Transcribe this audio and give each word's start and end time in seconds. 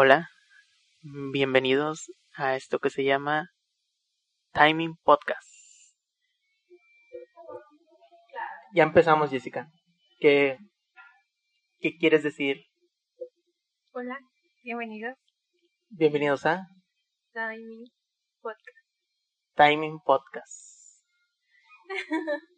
Hola, 0.00 0.28
bienvenidos 1.32 2.08
a 2.36 2.54
esto 2.54 2.78
que 2.78 2.88
se 2.88 3.02
llama 3.02 3.48
Timing 4.52 4.94
Podcast. 5.02 5.50
Ya 8.72 8.84
empezamos, 8.84 9.30
Jessica. 9.30 9.66
¿Qué, 10.20 10.56
qué 11.80 11.96
quieres 11.98 12.22
decir? 12.22 12.58
Hola, 13.90 14.20
bienvenidos 14.62 15.16
Bienvenidos 15.88 16.46
a 16.46 16.64
Timing 17.32 17.90
Podcast. 18.40 18.78
Timing 19.56 19.98
Podcast. 20.04 21.02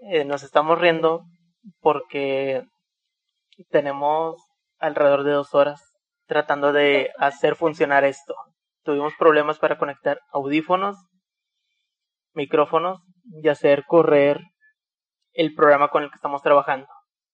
Eh, 0.00 0.24
nos 0.26 0.42
estamos 0.42 0.78
riendo 0.78 1.24
porque 1.80 2.62
tenemos 3.70 4.47
alrededor 4.78 5.24
de 5.24 5.32
dos 5.32 5.54
horas 5.54 5.92
tratando 6.26 6.72
de 6.72 7.10
hacer 7.18 7.56
funcionar 7.56 8.04
esto. 8.04 8.34
Tuvimos 8.82 9.14
problemas 9.18 9.58
para 9.58 9.78
conectar 9.78 10.20
audífonos, 10.30 10.96
micrófonos 12.34 13.00
y 13.42 13.48
hacer 13.48 13.84
correr 13.86 14.40
el 15.32 15.54
programa 15.54 15.88
con 15.88 16.02
el 16.02 16.10
que 16.10 16.16
estamos 16.16 16.42
trabajando. 16.42 16.86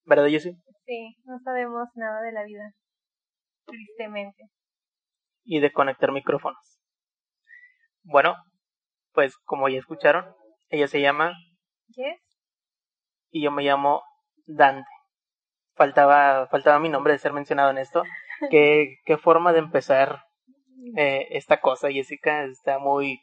¿Verdad, 0.05 0.29
Jessy? 0.29 0.53
Sí, 0.87 1.17
no 1.25 1.39
sabemos 1.45 1.89
nada 1.95 2.21
de 2.23 2.33
la 2.33 2.45
vida, 2.45 2.73
tristemente. 3.67 4.45
Y 5.45 5.61
de 5.61 5.73
conectar 5.73 6.13
micrófonos. 6.13 6.79
Bueno, 8.03 8.37
pues 9.13 9.37
como 9.45 9.69
ya 9.69 9.79
escucharon, 9.79 10.35
ella 10.69 10.87
se 10.89 11.01
llama 11.01 11.35
¿Yes? 11.89 12.21
y 13.31 13.43
yo 13.43 13.51
me 13.51 13.63
llamo 13.63 14.03
Dante. 14.47 14.94
Faltaba, 15.75 16.47
faltaba 16.49 16.79
mi 16.79 16.89
nombre 16.89 17.13
de 17.13 17.19
ser 17.19 17.33
mencionado 17.33 17.71
en 17.71 17.79
esto. 17.79 18.03
¿Qué, 18.51 18.99
qué 19.05 19.17
forma 19.17 19.53
de 19.53 19.59
empezar 19.59 20.25
eh, 20.97 21.27
esta 21.31 21.61
cosa, 21.61 21.91
Jessica? 21.91 22.45
Está 22.45 22.79
muy, 22.79 23.21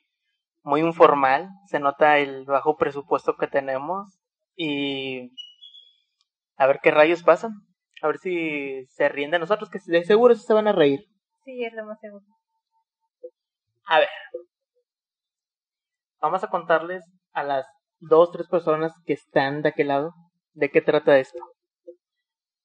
muy 0.63 0.81
informal. 0.81 1.49
Se 1.67 1.79
nota 1.79 2.17
el 2.17 2.45
bajo 2.45 2.77
presupuesto 2.77 3.35
que 3.37 3.47
tenemos. 3.47 4.19
Y 4.55 5.31
a 6.57 6.67
ver 6.67 6.79
qué 6.81 6.91
rayos 6.91 7.23
pasan. 7.23 7.53
A 8.01 8.07
ver 8.07 8.17
si 8.17 8.85
se 8.87 9.09
ríen 9.09 9.31
de 9.31 9.39
nosotros, 9.39 9.69
que 9.69 9.79
de 9.85 10.03
seguro 10.03 10.35
se 10.35 10.53
van 10.53 10.67
a 10.67 10.73
reír. 10.73 11.05
Sí, 11.45 11.63
es 11.63 11.73
lo 11.73 11.85
más 11.85 11.99
seguro. 11.99 12.25
A 13.85 13.99
ver. 13.99 14.09
Vamos 16.19 16.43
a 16.43 16.49
contarles 16.49 17.03
a 17.33 17.43
las 17.43 17.65
dos, 17.99 18.31
tres 18.31 18.47
personas 18.47 18.93
que 19.05 19.13
están 19.13 19.61
de 19.61 19.69
aquel 19.69 19.87
lado 19.87 20.13
de 20.53 20.69
qué 20.69 20.81
trata 20.81 21.17
esto. 21.17 21.39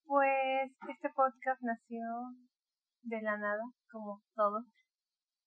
Pues 0.06 0.70
este 0.88 1.10
podcast 1.10 1.60
nació 1.62 2.00
de 3.02 3.20
la 3.22 3.36
nada, 3.38 3.62
como 3.90 4.22
todo, 4.36 4.64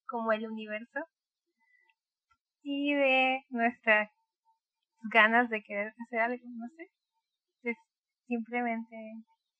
como 0.05 0.33
el 0.33 0.45
universo, 0.49 0.99
y 2.61 2.93
de 2.93 3.45
nuestras 3.52 4.09
ganas 5.13 5.49
de 5.49 5.63
querer 5.63 5.93
hacer 6.05 6.19
algo, 6.19 6.43
no 6.57 6.67
sé, 6.75 6.91
de 7.63 7.73
simplemente 8.27 8.97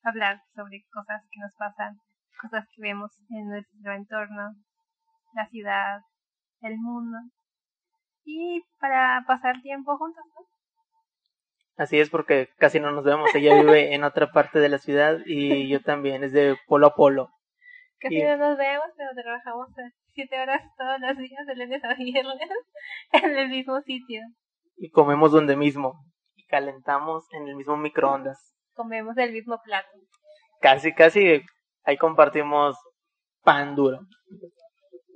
hablar 0.04 0.42
sobre 0.54 0.84
cosas 0.92 1.24
que 1.32 1.40
nos 1.40 1.54
pasan, 1.54 1.98
cosas 2.42 2.68
que 2.76 2.82
vemos 2.82 3.18
en 3.30 3.48
nuestro 3.48 3.94
entorno, 3.94 4.54
la 5.34 5.48
ciudad, 5.48 6.02
el 6.60 6.78
mundo, 6.78 7.18
y 8.26 8.62
para 8.82 9.24
pasar 9.26 9.62
tiempo 9.62 9.98
juntos, 9.98 10.26
¿no? 10.36 10.59
Así 11.80 11.98
es 11.98 12.10
porque 12.10 12.50
casi 12.58 12.82
no 12.82 12.92
nos 12.92 13.06
vemos. 13.06 13.34
Ella 13.34 13.56
vive 13.56 13.94
en 13.96 14.04
otra 14.04 14.32
parte 14.32 14.60
de 14.60 14.68
la 14.68 14.80
ciudad 14.80 15.20
y 15.26 15.70
yo 15.70 15.82
también, 15.82 16.26
es 16.26 16.34
de 16.34 16.58
polo 16.68 16.88
a 16.88 16.94
polo. 16.94 17.30
Casi 18.00 18.18
Y- 18.18 18.24
no 18.24 18.36
nos 18.36 18.58
vemos, 18.58 18.88
pero 18.98 19.10
trabajamos 19.16 19.70
siete 20.14 20.42
horas 20.42 20.62
todos 20.78 21.00
los 21.00 21.18
días, 21.18 21.48
de 21.48 21.56
lunes 21.56 21.82
a 21.86 21.94
viernes, 21.94 22.50
en 23.14 23.38
el 23.38 23.48
mismo 23.50 23.80
sitio. 23.80 24.22
Y 24.76 24.90
comemos 24.90 25.32
donde 25.32 25.56
mismo. 25.56 25.94
Y 26.36 26.46
calentamos 26.48 27.24
en 27.32 27.48
el 27.48 27.56
mismo 27.56 27.78
microondas. 27.78 28.54
Comemos 28.74 29.18
el 29.18 29.32
mismo 29.32 29.58
plato. 29.64 29.88
Casi, 30.60 30.94
casi 30.94 31.42
ahí 31.86 31.96
compartimos 31.96 32.76
pan 33.42 33.76
duro. 33.76 34.02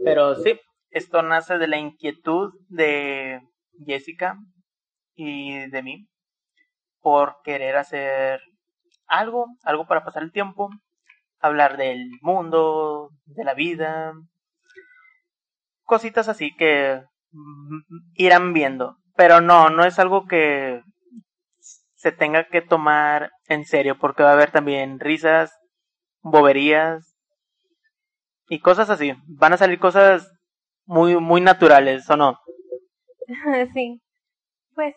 Pero 0.02 0.36
sí, 0.36 0.58
esto 0.92 1.22
nace 1.24 1.58
de 1.58 1.68
la 1.68 1.78
inquietud 1.78 2.54
de 2.70 3.42
Jessica 3.86 4.38
y 5.16 5.70
de 5.70 5.84
mí 5.84 6.08
por 7.04 7.36
querer 7.44 7.76
hacer 7.76 8.42
algo, 9.06 9.46
algo 9.64 9.86
para 9.86 10.04
pasar 10.04 10.24
el 10.24 10.32
tiempo, 10.32 10.70
hablar 11.40 11.78
del 11.78 12.10
mundo, 12.22 13.10
de 13.26 13.44
la 13.44 13.54
vida, 13.54 14.14
cositas 15.84 16.30
así 16.30 16.56
que 16.56 17.04
mm, 17.32 17.80
irán 18.16 18.54
viendo. 18.54 18.98
Pero 19.16 19.42
no, 19.42 19.70
no 19.70 19.86
es 19.86 20.00
algo 20.00 20.26
que 20.26 20.82
se 21.94 22.12
tenga 22.12 22.46
que 22.46 22.62
tomar 22.62 23.32
en 23.48 23.66
serio, 23.66 23.98
porque 24.00 24.24
va 24.24 24.32
a 24.32 24.34
haber 24.34 24.52
también 24.52 25.00
risas, 25.00 25.52
boberías 26.22 27.16
y 28.50 28.60
cosas 28.60 28.90
así. 28.90 29.14
Van 29.28 29.54
a 29.54 29.58
salir 29.58 29.80
cosas 29.80 30.32
muy, 30.86 31.18
muy 31.18 31.42
naturales, 31.42 32.10
¿o 32.10 32.18
no? 32.18 32.40
sí. 33.74 34.02
Pues 34.74 34.96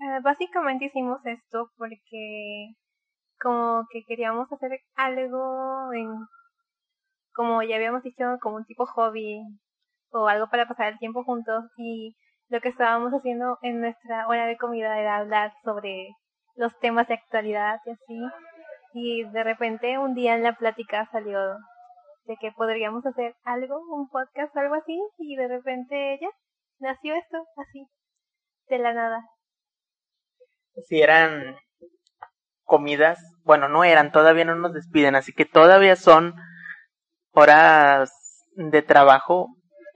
eh, 0.00 0.20
básicamente 0.22 0.86
hicimos 0.86 1.20
esto 1.26 1.70
porque 1.76 2.74
como 3.40 3.86
que 3.90 4.04
queríamos 4.04 4.50
hacer 4.52 4.80
algo 4.96 5.92
en, 5.92 6.08
como 7.34 7.62
ya 7.62 7.76
habíamos 7.76 8.02
dicho, 8.02 8.24
como 8.40 8.56
un 8.56 8.64
tipo 8.64 8.86
hobby 8.86 9.40
o 10.12 10.28
algo 10.28 10.48
para 10.48 10.66
pasar 10.66 10.92
el 10.92 10.98
tiempo 10.98 11.24
juntos 11.24 11.64
y 11.76 12.16
lo 12.48 12.60
que 12.60 12.68
estábamos 12.68 13.12
haciendo 13.12 13.58
en 13.62 13.80
nuestra 13.80 14.26
hora 14.26 14.46
de 14.46 14.56
comida 14.56 14.98
era 14.98 15.18
hablar 15.18 15.52
sobre 15.64 16.08
los 16.56 16.76
temas 16.80 17.06
de 17.08 17.14
actualidad 17.14 17.78
y 17.86 17.90
así. 17.90 18.20
Y 18.92 19.24
de 19.24 19.44
repente 19.44 19.98
un 19.98 20.14
día 20.14 20.34
en 20.34 20.42
la 20.42 20.54
plática 20.54 21.08
salió 21.12 21.38
de 22.24 22.36
que 22.40 22.52
podríamos 22.52 23.06
hacer 23.06 23.34
algo, 23.44 23.78
un 23.92 24.08
podcast 24.08 24.54
o 24.56 24.60
algo 24.60 24.74
así, 24.74 24.98
y 25.18 25.36
de 25.36 25.48
repente 25.48 26.18
ya 26.20 26.28
nació 26.78 27.14
esto 27.14 27.38
así, 27.56 27.86
de 28.68 28.78
la 28.78 28.92
nada. 28.94 29.22
Si 30.88 31.00
eran 31.00 31.56
comidas, 32.64 33.18
bueno, 33.44 33.68
no 33.68 33.84
eran, 33.84 34.12
todavía 34.12 34.44
no 34.44 34.54
nos 34.54 34.72
despiden, 34.72 35.14
así 35.16 35.32
que 35.32 35.44
todavía 35.44 35.96
son 35.96 36.34
horas 37.32 38.10
de 38.54 38.82
trabajo, 38.82 39.48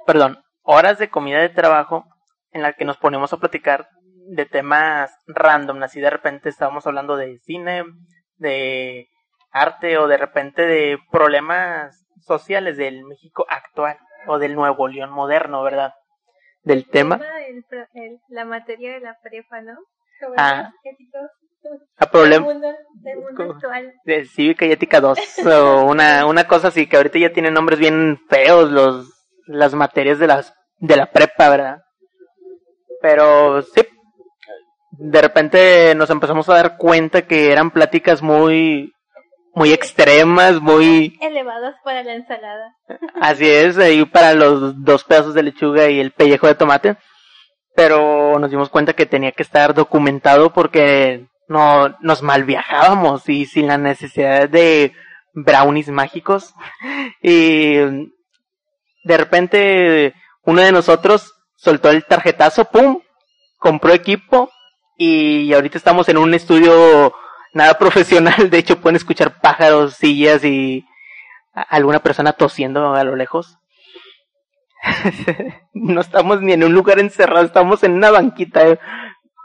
perdón, 0.07 0.43
horas 0.63 0.99
de 0.99 1.11
comida 1.11 1.41
de 1.41 1.49
trabajo 1.49 2.05
en 2.53 2.63
la 2.63 2.73
que 2.73 2.85
nos 2.85 2.97
ponemos 2.97 3.33
a 3.33 3.39
platicar 3.39 3.89
de 4.29 4.47
temas 4.47 5.13
random, 5.27 5.83
así 5.83 6.01
de 6.01 6.11
repente 6.11 6.49
estábamos 6.49 6.87
hablando 6.87 7.17
de 7.17 7.39
cine, 7.41 7.85
de 8.37 9.09
arte 9.53 9.99
o 9.99 10.09
de 10.09 10.17
repente 10.17 10.67
de 10.67 10.99
problemas 11.11 12.07
sociales 12.23 12.77
del 12.77 13.05
México 13.05 13.45
actual 13.49 13.99
o 14.27 14.39
del 14.39 14.55
Nuevo 14.55 14.89
León 14.89 15.11
moderno, 15.11 15.63
¿verdad? 15.63 15.93
Del 16.63 16.89
tema. 16.89 17.21
el 17.47 17.63
pro- 17.69 17.87
el- 17.93 18.19
la 18.29 18.45
materia 18.47 18.95
de 18.95 19.01
la 19.01 19.19
prepa, 19.23 19.61
¿no? 19.61 19.77
A 20.37 20.73
del 22.01 22.11
problema 22.11 22.45
mundo, 22.45 22.69
del 22.95 23.17
mundo 23.17 23.35
¿Cómo? 23.37 23.53
actual. 23.55 23.93
de 24.05 24.25
Cívica 24.27 24.67
y 24.67 24.73
Ética 24.73 25.01
2 25.01 25.19
o 25.47 25.85
una, 25.85 26.27
una 26.27 26.47
cosa 26.47 26.69
así 26.69 26.87
que 26.87 26.97
ahorita 26.97 27.19
ya 27.19 27.33
tienen 27.33 27.55
nombres 27.55 27.79
bien 27.79 28.21
feos 28.29 28.71
los 28.71 29.11
las 29.47 29.75
materias 29.75 30.19
de 30.19 30.27
las 30.27 30.55
de 30.79 30.97
la 30.97 31.11
prepa, 31.11 31.49
¿verdad? 31.49 31.79
Pero 33.01 33.63
sí 33.63 33.83
de 34.99 35.23
repente 35.23 35.95
nos 35.95 36.11
empezamos 36.11 36.49
a 36.49 36.55
dar 36.55 36.77
cuenta 36.77 37.27
que 37.27 37.51
eran 37.51 37.71
pláticas 37.71 38.23
muy 38.23 38.93
muy 39.55 39.73
extremas, 39.73 40.61
muy 40.61 41.17
Elevados 41.21 41.75
para 41.85 42.03
la 42.03 42.15
ensalada. 42.15 42.75
así 43.21 43.49
es, 43.49 43.79
ahí 43.79 44.05
para 44.05 44.35
los 44.35 44.83
dos 44.85 45.05
pedazos 45.05 45.35
de 45.35 45.45
lechuga 45.45 45.89
y 45.89 46.01
el 46.01 46.13
pellejo 46.13 46.47
de 46.47 46.55
tomate. 46.55 46.97
Pero 47.75 48.39
nos 48.39 48.51
dimos 48.51 48.69
cuenta 48.69 48.93
que 48.93 49.07
tenía 49.07 49.33
que 49.33 49.43
estar 49.43 49.75
documentado 49.75 50.53
porque 50.53 51.27
no 51.49 51.97
nos 52.01 52.23
mal 52.23 52.45
viajábamos 52.45 53.29
y 53.29 53.47
sin 53.47 53.67
la 53.67 53.79
necesidad 53.79 54.49
de 54.49 54.93
brownies 55.33 55.89
mágicos. 55.89 56.55
Y 57.23 57.77
de 59.05 59.17
repente 59.17 60.15
uno 60.43 60.61
de 60.63 60.73
nosotros 60.73 61.35
soltó 61.57 61.91
el 61.91 62.05
tarjetazo, 62.05 62.67
pum, 62.67 63.01
compró 63.59 63.93
equipo 63.93 64.51
y 64.97 65.53
ahorita 65.53 65.79
estamos 65.79 66.09
en 66.09 66.19
un 66.19 66.35
estudio 66.35 67.15
nada 67.55 67.75
profesional. 67.79 68.51
De 68.51 68.59
hecho 68.59 68.81
pueden 68.81 68.97
escuchar 68.97 69.41
pájaros, 69.41 69.95
sillas 69.95 70.45
y 70.45 70.85
alguna 71.53 72.01
persona 72.01 72.33
tosiendo 72.33 72.95
a 72.95 73.05
lo 73.05 73.17
lejos. 73.17 73.59
no 75.75 76.01
estamos 76.01 76.41
ni 76.43 76.53
en 76.53 76.65
un 76.65 76.73
lugar 76.73 76.99
encerrado, 76.99 77.45
estamos 77.45 77.83
en 77.85 77.93
una 77.93 78.11
banquita. 78.11 78.69
eh. 78.69 78.79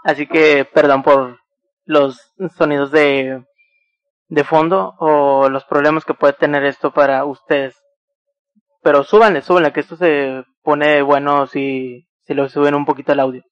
Así 0.04 0.28
que 0.28 0.66
perdón 0.66 1.04
por 1.04 1.40
los 1.86 2.34
sonidos 2.58 2.92
de 2.92 3.44
de 4.30 4.44
fondo 4.44 4.94
o 5.00 5.50
los 5.50 5.66
problemas 5.66 6.06
que 6.06 6.14
puede 6.14 6.34
tener 6.34 6.64
esto 6.64 6.94
para 6.94 7.26
ustedes. 7.26 7.76
Pero 8.82 9.04
súbanle, 9.04 9.42
súbanle, 9.42 9.74
que 9.74 9.82
esto 9.82 9.96
se 9.96 10.44
pone 10.62 11.02
bueno 11.02 11.48
si, 11.48 12.08
si 12.22 12.34
lo 12.34 12.48
suben 12.48 12.76
un 12.76 12.86
poquito 12.86 13.12
el 13.12 13.20
audio. 13.20 13.44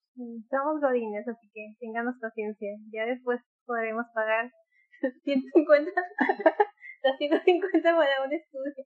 Somos 0.50 0.80
godines, 0.81 1.28
así 1.28 1.50
que 1.54 1.74
tengamos 1.80 2.16
paciencia. 2.22 2.69
Ya 2.94 3.06
después 3.06 3.42
podremos 3.66 4.06
pagar 4.13 4.51
150, 5.24 5.92
250 7.04 7.81
para 7.98 8.24
un 8.24 8.34
estudio. 8.34 8.86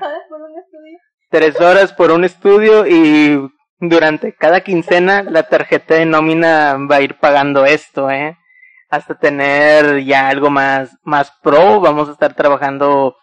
Horas 0.00 0.22
por 0.28 0.40
un 0.40 0.58
estudio. 0.58 0.98
Tres 1.34 1.60
horas 1.60 1.92
por 1.92 2.12
un 2.12 2.22
estudio 2.22 2.86
y 2.86 3.52
durante 3.80 4.36
cada 4.36 4.60
quincena 4.60 5.24
la 5.24 5.42
tarjeta 5.42 5.94
de 5.96 6.06
nómina 6.06 6.76
va 6.88 6.94
a 6.94 7.00
ir 7.00 7.18
pagando 7.18 7.64
esto, 7.64 8.08
¿eh? 8.08 8.38
Hasta 8.88 9.18
tener 9.18 10.04
ya 10.04 10.28
algo 10.28 10.48
más, 10.48 10.96
más 11.02 11.32
pro, 11.42 11.80
vamos 11.80 12.08
a 12.08 12.12
estar 12.12 12.34
trabajando 12.34 13.16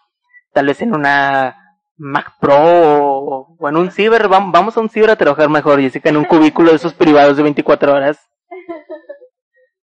tal 0.52 0.66
vez 0.66 0.82
en 0.82 0.94
una 0.94 1.56
Mac 1.96 2.34
Pro 2.38 2.58
o, 2.58 3.66
en 3.66 3.78
un 3.78 3.90
ciber, 3.90 4.28
vamos 4.28 4.76
a 4.76 4.80
un 4.82 4.90
ciber 4.90 5.08
a 5.08 5.16
trabajar 5.16 5.48
mejor, 5.48 5.80
Jessica, 5.80 6.10
en 6.10 6.18
un 6.18 6.26
cubículo 6.26 6.68
de 6.68 6.76
esos 6.76 6.92
privados 6.92 7.38
de 7.38 7.44
24 7.44 7.94
horas. 7.94 8.20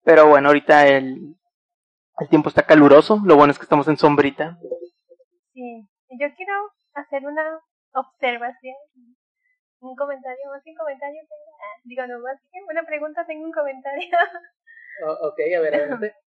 Pero 0.02 0.28
bueno, 0.28 0.48
ahorita 0.48 0.86
el, 0.86 1.36
el 2.20 2.28
tiempo 2.30 2.48
está 2.48 2.62
caluroso, 2.62 3.20
lo 3.22 3.36
bueno 3.36 3.50
es 3.50 3.58
que 3.58 3.64
estamos 3.64 3.86
en 3.88 3.98
sombrita. 3.98 4.56
Sí, 5.52 5.86
yo 6.08 6.26
quiero 6.34 6.54
hacer 6.94 7.26
una 7.26 7.42
observación, 7.94 8.76
un 9.80 9.96
comentario, 9.96 10.50
más 10.50 10.62
que 10.62 10.70
un 10.70 10.76
comentario, 10.76 11.20
tengo, 11.22 11.56
ah, 11.60 11.80
digo, 11.84 12.06
no, 12.06 12.18
más 12.20 12.40
que 12.50 12.58
una 12.68 12.82
pregunta, 12.84 13.26
tengo 13.26 13.44
un 13.44 13.52
comentario. 13.52 14.08
Oh, 15.06 15.28
ok, 15.28 15.38
a 15.56 15.60
ver, 15.60 15.74
adelante. 15.74 16.14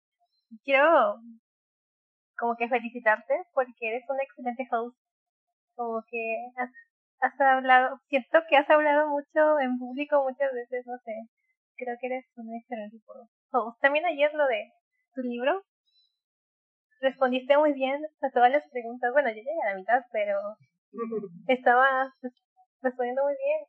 quiero 0.63 1.17
como 2.37 2.55
que 2.55 2.67
felicitarte 2.67 3.33
porque 3.53 3.89
eres 3.89 4.03
un 4.09 4.19
excelente 4.19 4.67
host 4.71 4.97
como 5.75 6.03
que 6.07 6.51
has, 6.57 6.69
has 7.19 7.39
hablado, 7.39 7.99
siento 8.09 8.39
que 8.49 8.57
has 8.57 8.69
hablado 8.69 9.07
mucho 9.09 9.59
en 9.59 9.77
público 9.77 10.23
muchas 10.23 10.51
veces, 10.53 10.85
no 10.85 10.97
sé, 10.99 11.13
creo 11.75 11.95
que 11.99 12.07
eres 12.07 12.25
un 12.35 12.53
excelente 12.53 12.97
host. 13.51 13.79
También 13.81 14.05
ayer 14.05 14.33
lo 14.33 14.45
de 14.47 14.71
tu 15.15 15.21
libro, 15.21 15.63
respondiste 16.99 17.57
muy 17.57 17.73
bien 17.73 18.01
a 18.21 18.29
todas 18.31 18.51
las 18.51 18.67
preguntas, 18.69 19.11
bueno, 19.13 19.29
yo 19.29 19.35
llegué 19.35 19.61
a 19.63 19.71
la 19.71 19.77
mitad, 19.77 20.01
pero 20.11 20.39
estaba 21.47 22.13
respondiendo 22.81 23.23
muy 23.23 23.33
bien, 23.33 23.65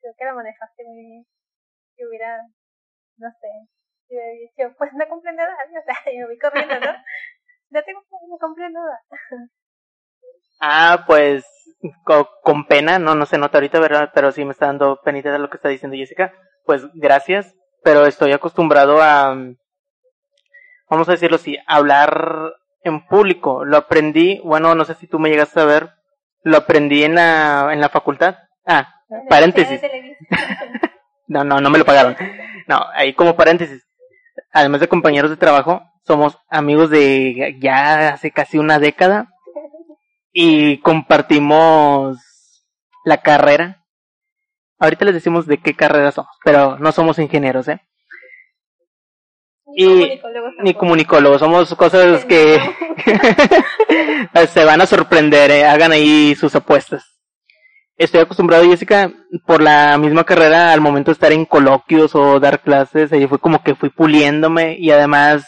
creo 0.00 0.14
que 0.18 0.24
la 0.24 0.34
manejaste 0.34 0.84
muy 0.84 0.96
bien, 0.96 1.26
que 1.96 2.06
hubiera, 2.06 2.40
no 3.18 3.28
sé, 3.40 3.48
yo 4.08 4.16
hubiera 4.16 4.32
dicho, 4.32 4.76
pues 4.78 4.90
no 4.94 5.08
compré 5.08 5.32
nada, 5.32 5.54
o 5.68 5.84
sea, 5.84 6.12
yo 6.12 6.26
voy 6.26 6.38
corriendo, 6.38 6.74
¿no? 6.80 6.92
No 7.70 7.82
tengo, 7.82 8.00
no 8.28 8.38
compré 8.38 8.70
nada. 8.70 9.00
Ah, 10.60 11.04
pues 11.06 11.44
con, 12.42 12.66
pena, 12.66 12.98
no, 12.98 13.14
no 13.14 13.26
se 13.26 13.38
nota 13.38 13.58
ahorita, 13.58 13.80
¿verdad? 13.80 14.10
Pero 14.14 14.32
sí 14.32 14.44
me 14.44 14.52
está 14.52 14.66
dando 14.66 15.00
penita 15.02 15.32
de 15.32 15.38
lo 15.38 15.50
que 15.50 15.56
está 15.56 15.68
diciendo 15.68 15.96
Jessica. 15.96 16.32
Pues 16.64 16.86
gracias, 16.94 17.54
pero 17.82 18.06
estoy 18.06 18.32
acostumbrado 18.32 19.00
a, 19.02 19.36
vamos 20.88 21.08
a 21.08 21.12
decirlo 21.12 21.36
así, 21.36 21.58
hablar 21.66 22.54
en 22.82 23.06
público. 23.06 23.64
Lo 23.64 23.76
aprendí, 23.76 24.40
bueno, 24.44 24.74
no 24.74 24.84
sé 24.84 24.94
si 24.94 25.06
tú 25.06 25.18
me 25.18 25.28
llegaste 25.28 25.60
a 25.60 25.64
ver, 25.64 25.90
lo 26.46 26.58
aprendí 26.58 27.02
en 27.02 27.16
la, 27.16 27.70
en 27.72 27.80
la 27.80 27.88
facultad. 27.88 28.36
Ah, 28.64 29.02
paréntesis. 29.28 29.80
no, 31.26 31.42
no, 31.42 31.60
no 31.60 31.70
me 31.70 31.78
lo 31.78 31.84
pagaron. 31.84 32.16
No, 32.68 32.84
ahí 32.94 33.14
como 33.14 33.34
paréntesis. 33.34 33.84
Además 34.52 34.80
de 34.80 34.86
compañeros 34.86 35.28
de 35.28 35.36
trabajo, 35.36 35.82
somos 36.06 36.38
amigos 36.48 36.88
de 36.90 37.58
ya 37.60 38.10
hace 38.10 38.30
casi 38.30 38.58
una 38.58 38.78
década 38.78 39.28
y 40.32 40.78
compartimos 40.82 42.16
la 43.04 43.16
carrera. 43.22 43.84
Ahorita 44.78 45.04
les 45.04 45.14
decimos 45.14 45.46
de 45.46 45.58
qué 45.58 45.74
carrera 45.74 46.12
somos, 46.12 46.30
pero 46.44 46.78
no 46.78 46.92
somos 46.92 47.18
ingenieros, 47.18 47.66
¿eh? 47.66 47.80
Ni 49.76 49.82
y 49.82 50.18
comunicólogos 50.18 50.52
ni 50.62 50.74
comunicólogos, 50.74 51.40
somos 51.40 51.74
cosas 51.74 52.24
que 52.24 52.58
se 54.48 54.64
van 54.64 54.80
a 54.80 54.86
sorprender, 54.86 55.50
¿eh? 55.50 55.66
hagan 55.66 55.92
ahí 55.92 56.34
sus 56.34 56.54
apuestas. 56.54 57.04
Estoy 57.98 58.20
acostumbrado, 58.20 58.64
Jessica, 58.64 59.12
por 59.46 59.62
la 59.62 59.96
misma 59.98 60.24
carrera, 60.24 60.72
al 60.72 60.80
momento 60.80 61.10
de 61.10 61.14
estar 61.14 61.32
en 61.32 61.44
coloquios 61.44 62.14
o 62.14 62.40
dar 62.40 62.62
clases, 62.62 63.12
ahí 63.12 63.26
fue 63.26 63.38
como 63.38 63.62
que 63.62 63.74
fui 63.74 63.90
puliéndome 63.90 64.76
y 64.78 64.90
además 64.90 65.46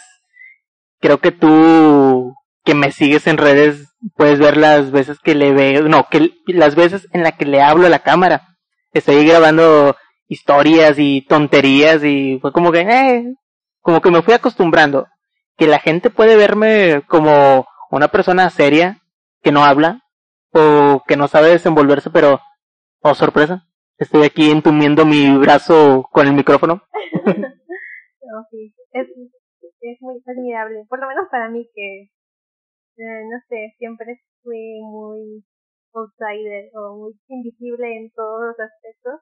creo 1.01 1.19
que 1.19 1.33
tú 1.33 2.35
que 2.65 2.75
me 2.75 2.93
sigues 2.93 3.27
en 3.27 3.39
redes 3.39 3.95
puedes 4.15 4.39
ver 4.39 4.57
las 4.59 4.91
veces 4.91 5.19
que 5.21 5.35
le 5.35 5.53
veo, 5.53 5.89
no, 5.89 6.07
que 6.11 6.33
las 6.47 6.75
veces 6.75 7.09
en 7.13 7.23
la 7.23 7.33
que 7.33 7.47
le 7.47 7.63
hablo 7.63 7.87
a 7.87 7.91
la 7.91 8.01
cámara. 8.01 8.57
Estoy 8.93 9.27
grabando 9.27 9.97
historias 10.29 10.99
y 10.99 11.23
tonterías 11.23 12.05
y 12.05 12.39
fue 12.41 12.53
como 12.53 12.73
que, 12.73 12.81
eh, 12.81 13.25
como 13.81 14.01
que 14.01 14.11
me 14.11 14.23
fui 14.23 14.35
acostumbrando. 14.35 15.07
Que 15.57 15.67
la 15.67 15.79
gente 15.79 16.11
puede 16.11 16.37
verme 16.37 17.03
como 17.09 17.67
una 17.91 18.09
persona 18.09 18.51
seria, 18.51 19.03
que 19.43 19.53
no 19.53 19.65
habla, 19.65 20.03
o 20.53 21.03
que 21.07 21.17
no 21.17 21.29
sabe 21.29 21.49
desenvolverse, 21.49 22.11
pero, 22.11 22.41
oh 23.03 23.15
sorpresa, 23.15 23.67
estoy 23.99 24.25
aquí 24.25 24.51
entumiendo 24.51 25.05
mi 25.05 25.37
brazo 25.39 26.09
con 26.13 26.27
el 26.27 26.35
micrófono. 26.35 26.83
es, 28.93 29.09
es 29.81 29.99
muy 30.01 30.23
admirable, 30.27 30.85
por 30.89 31.01
lo 31.01 31.09
menos 31.09 31.27
para 31.31 31.49
mí 31.49 31.69
que 31.75 32.11
eh, 32.99 33.25
no 33.31 33.39
sé, 33.49 33.75
siempre 33.79 34.21
fui 34.43 34.81
muy 34.83 35.45
outsider 35.95 36.71
o 36.75 36.97
muy 36.97 37.15
invisible 37.29 37.97
en 37.97 38.11
todos 38.11 38.49
los 38.49 38.59
aspectos. 38.59 39.21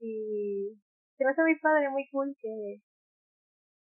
Y 0.00 0.78
se 1.16 1.24
me 1.24 1.30
hace 1.30 1.42
muy 1.42 1.58
padre, 1.58 1.90
muy 1.90 2.08
cool 2.10 2.36
que 2.40 2.80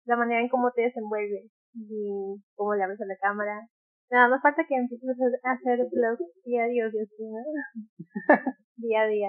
la 0.05 0.17
manera 0.17 0.41
en 0.41 0.49
cómo 0.49 0.71
te 0.73 0.83
desenvuelves 0.83 1.51
y 1.75 2.43
cómo 2.55 2.75
le 2.75 2.85
abres 2.85 3.01
a 3.01 3.07
la 3.07 3.17
cámara. 3.21 3.69
Nada 4.11 4.29
más 4.29 4.43
falta 4.43 4.65
que 4.69 4.77
empieces 4.77 5.09
a 5.43 5.53
hacer 5.53 5.79
vlogs 5.91 6.21
día 6.45 6.65
a 6.65 6.67
día, 6.67 6.89
Dios 6.91 7.09
mío. 7.19 7.41
día 8.77 9.01
a 9.01 9.07
día. 9.07 9.29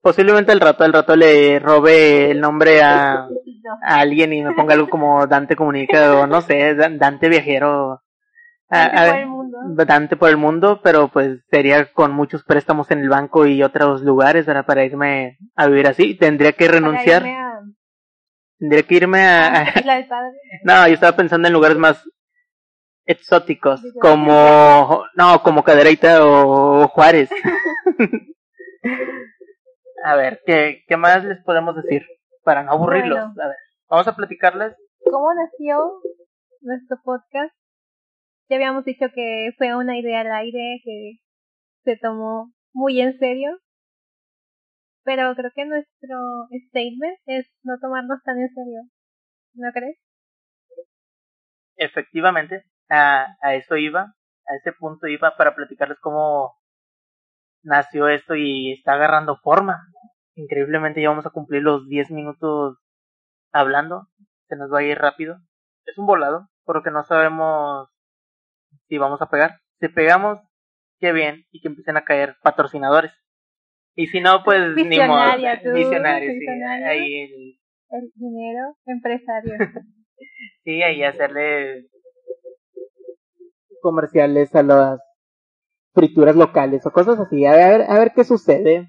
Posiblemente 0.00 0.52
el 0.52 0.60
rato, 0.60 0.84
el 0.84 0.92
rato 0.92 1.16
le 1.16 1.58
robe 1.58 2.30
el 2.30 2.40
nombre 2.40 2.80
a, 2.82 3.24
a 3.82 4.00
alguien 4.00 4.32
y 4.32 4.42
me 4.42 4.54
ponga 4.54 4.74
algo 4.74 4.88
como 4.88 5.26
Dante 5.26 5.56
Comunica 5.56 6.20
o 6.20 6.26
no 6.26 6.40
sé, 6.40 6.74
Dante 6.74 7.28
Viajero. 7.28 8.00
Dante 8.70 8.96
por 9.10 9.18
el 9.18 9.26
mundo. 9.26 9.58
Dante 9.84 10.16
por 10.16 10.30
el 10.30 10.36
mundo, 10.36 10.80
pero 10.82 11.08
pues 11.08 11.40
sería 11.50 11.92
con 11.92 12.12
muchos 12.12 12.44
préstamos 12.44 12.90
en 12.90 13.00
el 13.00 13.08
banco 13.08 13.46
y 13.46 13.62
otros 13.62 14.02
lugares 14.02 14.46
¿verdad? 14.46 14.66
para 14.66 14.84
irme 14.84 15.38
a 15.56 15.66
vivir 15.66 15.88
así. 15.88 16.14
Tendría 16.14 16.52
que 16.52 16.68
renunciar. 16.68 17.24
Tendría 18.58 18.82
que 18.82 18.94
irme 18.96 19.20
a... 19.22 19.72
no, 20.64 20.88
yo 20.88 20.94
estaba 20.94 21.16
pensando 21.16 21.46
en 21.48 21.54
lugares 21.54 21.78
más 21.78 22.02
exóticos, 23.04 23.80
como... 24.00 25.04
No, 25.14 25.42
como 25.42 25.62
Cadereyta 25.62 26.26
o 26.26 26.88
Juárez. 26.88 27.30
A 30.04 30.16
ver, 30.16 30.40
¿qué, 30.46 30.84
¿qué 30.86 30.96
más 30.96 31.24
les 31.24 31.42
podemos 31.44 31.76
decir? 31.76 32.02
Para 32.42 32.62
no 32.62 32.72
aburrirlos. 32.72 33.18
A 33.18 33.48
ver, 33.48 33.56
vamos 33.88 34.06
a 34.08 34.16
platicarles. 34.16 34.74
¿Cómo 35.04 35.32
nació 35.34 36.00
nuestro 36.60 36.98
podcast? 37.02 37.54
Ya 38.48 38.56
habíamos 38.56 38.84
dicho 38.84 39.06
que 39.14 39.52
fue 39.58 39.76
una 39.76 39.98
idea 39.98 40.20
al 40.20 40.32
aire 40.32 40.80
que 40.84 41.18
se 41.84 41.96
tomó 41.96 42.52
muy 42.72 43.00
en 43.00 43.18
serio. 43.18 43.58
Pero 45.08 45.34
creo 45.34 45.50
que 45.54 45.64
nuestro 45.64 46.48
statement 46.68 47.18
es 47.24 47.46
no 47.62 47.78
tomarnos 47.80 48.22
tan 48.24 48.38
en 48.42 48.48
serio. 48.50 48.82
¿No 49.54 49.72
crees? 49.72 49.96
Efectivamente, 51.76 52.64
a, 52.90 53.26
a 53.40 53.54
eso 53.54 53.78
iba, 53.78 54.00
a 54.02 54.54
ese 54.56 54.72
punto 54.72 55.06
iba 55.06 55.34
para 55.38 55.54
platicarles 55.54 55.98
cómo 56.00 56.52
nació 57.62 58.08
esto 58.08 58.34
y 58.34 58.72
está 58.72 58.92
agarrando 58.92 59.38
forma. 59.38 59.80
Increíblemente 60.34 61.00
ya 61.00 61.08
vamos 61.08 61.24
a 61.24 61.30
cumplir 61.30 61.62
los 61.62 61.88
10 61.88 62.10
minutos 62.10 62.76
hablando. 63.50 64.08
Se 64.48 64.56
nos 64.56 64.70
va 64.70 64.80
a 64.80 64.82
ir 64.82 64.98
rápido. 64.98 65.38
Es 65.86 65.96
un 65.96 66.04
volado, 66.04 66.50
porque 66.64 66.90
no 66.90 67.02
sabemos 67.04 67.88
si 68.88 68.98
vamos 68.98 69.22
a 69.22 69.30
pegar. 69.30 69.58
Si 69.80 69.88
pegamos, 69.88 70.38
qué 71.00 71.14
bien, 71.14 71.46
y 71.50 71.62
que 71.62 71.68
empiecen 71.68 71.96
a 71.96 72.04
caer 72.04 72.36
patrocinadores. 72.42 73.14
Y 73.98 74.06
si 74.06 74.20
no, 74.20 74.44
pues 74.44 74.76
ni 74.76 74.96
modo. 74.96 75.18
Visionario, 75.74 76.30
sí. 76.30 76.46
Ahí 76.86 77.20
el... 77.22 77.58
el 77.90 78.12
dinero 78.14 78.76
empresario. 78.86 79.54
sí, 80.64 80.80
ahí 80.82 81.02
hacerle 81.02 81.88
comerciales 83.82 84.54
a 84.54 84.62
las 84.62 85.00
frituras 85.94 86.36
locales 86.36 86.86
o 86.86 86.92
cosas 86.92 87.18
así, 87.18 87.44
a 87.44 87.56
ver, 87.56 87.82
a 87.88 87.98
ver 87.98 88.12
qué 88.14 88.22
sucede. 88.22 88.88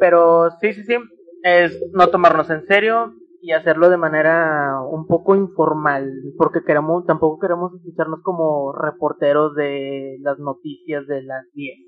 Pero 0.00 0.50
sí, 0.62 0.72
sí, 0.72 0.82
sí, 0.84 0.94
es 1.42 1.78
no 1.92 2.08
tomarnos 2.08 2.48
en 2.48 2.64
serio, 2.66 3.12
y 3.42 3.52
hacerlo 3.52 3.90
de 3.90 3.98
manera 3.98 4.80
un 4.82 5.06
poco 5.06 5.36
informal, 5.36 6.10
porque 6.38 6.62
queremos, 6.64 7.04
tampoco 7.04 7.38
queremos 7.38 7.74
escucharnos 7.74 8.22
como 8.22 8.72
reporteros 8.72 9.54
de 9.56 10.16
las 10.20 10.38
noticias 10.38 11.06
de 11.06 11.22
las 11.22 11.44
10. 11.52 11.78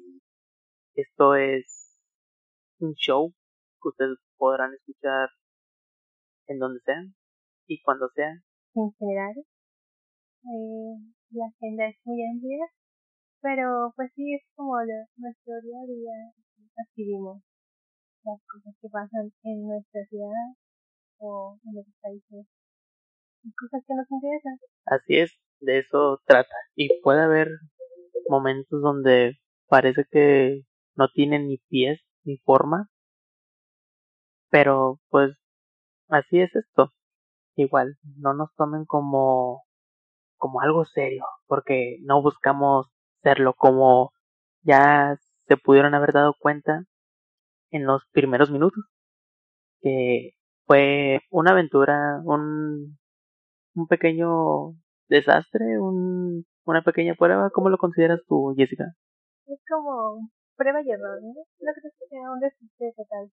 Esto 0.94 1.36
es 1.36 1.81
un 2.82 2.94
show 2.94 3.32
que 3.80 3.88
ustedes 3.88 4.18
podrán 4.36 4.74
escuchar 4.74 5.28
en 6.46 6.58
donde 6.58 6.80
sea 6.84 7.02
y 7.66 7.80
cuando 7.82 8.08
sea. 8.14 8.30
En 8.74 8.92
general, 8.98 9.34
eh, 9.38 10.94
la 11.30 11.46
agenda 11.46 11.86
es 11.86 11.96
muy 12.04 12.18
amplia, 12.26 12.66
pero 13.40 13.92
pues 13.96 14.10
sí 14.14 14.34
es 14.34 14.42
como 14.54 14.74
nuestro 15.16 15.54
día 15.62 15.78
a 15.78 15.86
día 15.86 16.32
adquirimos 16.76 17.42
las 18.24 18.40
cosas 18.46 18.74
que 18.80 18.88
pasan 18.88 19.32
en 19.42 19.66
nuestra 19.66 20.00
ciudad 20.08 20.54
o 21.18 21.58
en 21.64 21.78
otros 21.78 21.94
países 22.00 22.46
cosas 23.50 23.82
que 23.86 23.94
nos 23.94 24.06
interesan. 24.10 24.58
Así 24.86 25.16
es, 25.16 25.38
de 25.60 25.78
eso 25.80 26.20
trata. 26.26 26.54
Y 26.76 27.00
puede 27.00 27.22
haber 27.22 27.48
momentos 28.28 28.80
donde 28.82 29.38
parece 29.68 30.04
que 30.10 30.62
no 30.94 31.08
tienen 31.12 31.48
ni 31.48 31.58
pies 31.68 32.00
ni 32.24 32.38
forma, 32.38 32.88
pero 34.50 35.00
pues 35.10 35.32
así 36.08 36.40
es 36.40 36.54
esto. 36.54 36.92
Igual, 37.56 37.96
no 38.18 38.34
nos 38.34 38.54
tomen 38.56 38.84
como 38.86 39.62
como 40.38 40.60
algo 40.60 40.84
serio, 40.84 41.24
porque 41.46 41.98
no 42.02 42.20
buscamos 42.22 42.88
serlo 43.22 43.54
como 43.54 44.12
ya 44.62 45.16
se 45.46 45.56
pudieron 45.56 45.94
haber 45.94 46.12
dado 46.12 46.34
cuenta 46.38 46.84
en 47.70 47.86
los 47.86 48.02
primeros 48.12 48.50
minutos, 48.50 48.84
que 49.80 50.32
fue 50.66 51.20
una 51.30 51.52
aventura, 51.52 52.20
un, 52.24 52.98
un 53.74 53.86
pequeño 53.86 54.74
desastre, 55.08 55.78
un, 55.80 56.44
una 56.64 56.82
pequeña 56.82 57.14
prueba, 57.14 57.50
¿cómo 57.50 57.70
lo 57.70 57.78
consideras 57.78 58.20
tú, 58.26 58.54
Jessica? 58.56 58.86
Es 59.46 59.60
como 59.68 60.28
prueba 60.56 60.82
y 60.82 60.90
error, 60.90 61.20
¿no? 61.22 61.32
No 61.32 61.72
creo 61.74 61.92
que 61.98 62.06
sea 62.08 62.30
un 62.30 62.40
desastre 62.40 62.92
total. 62.96 63.30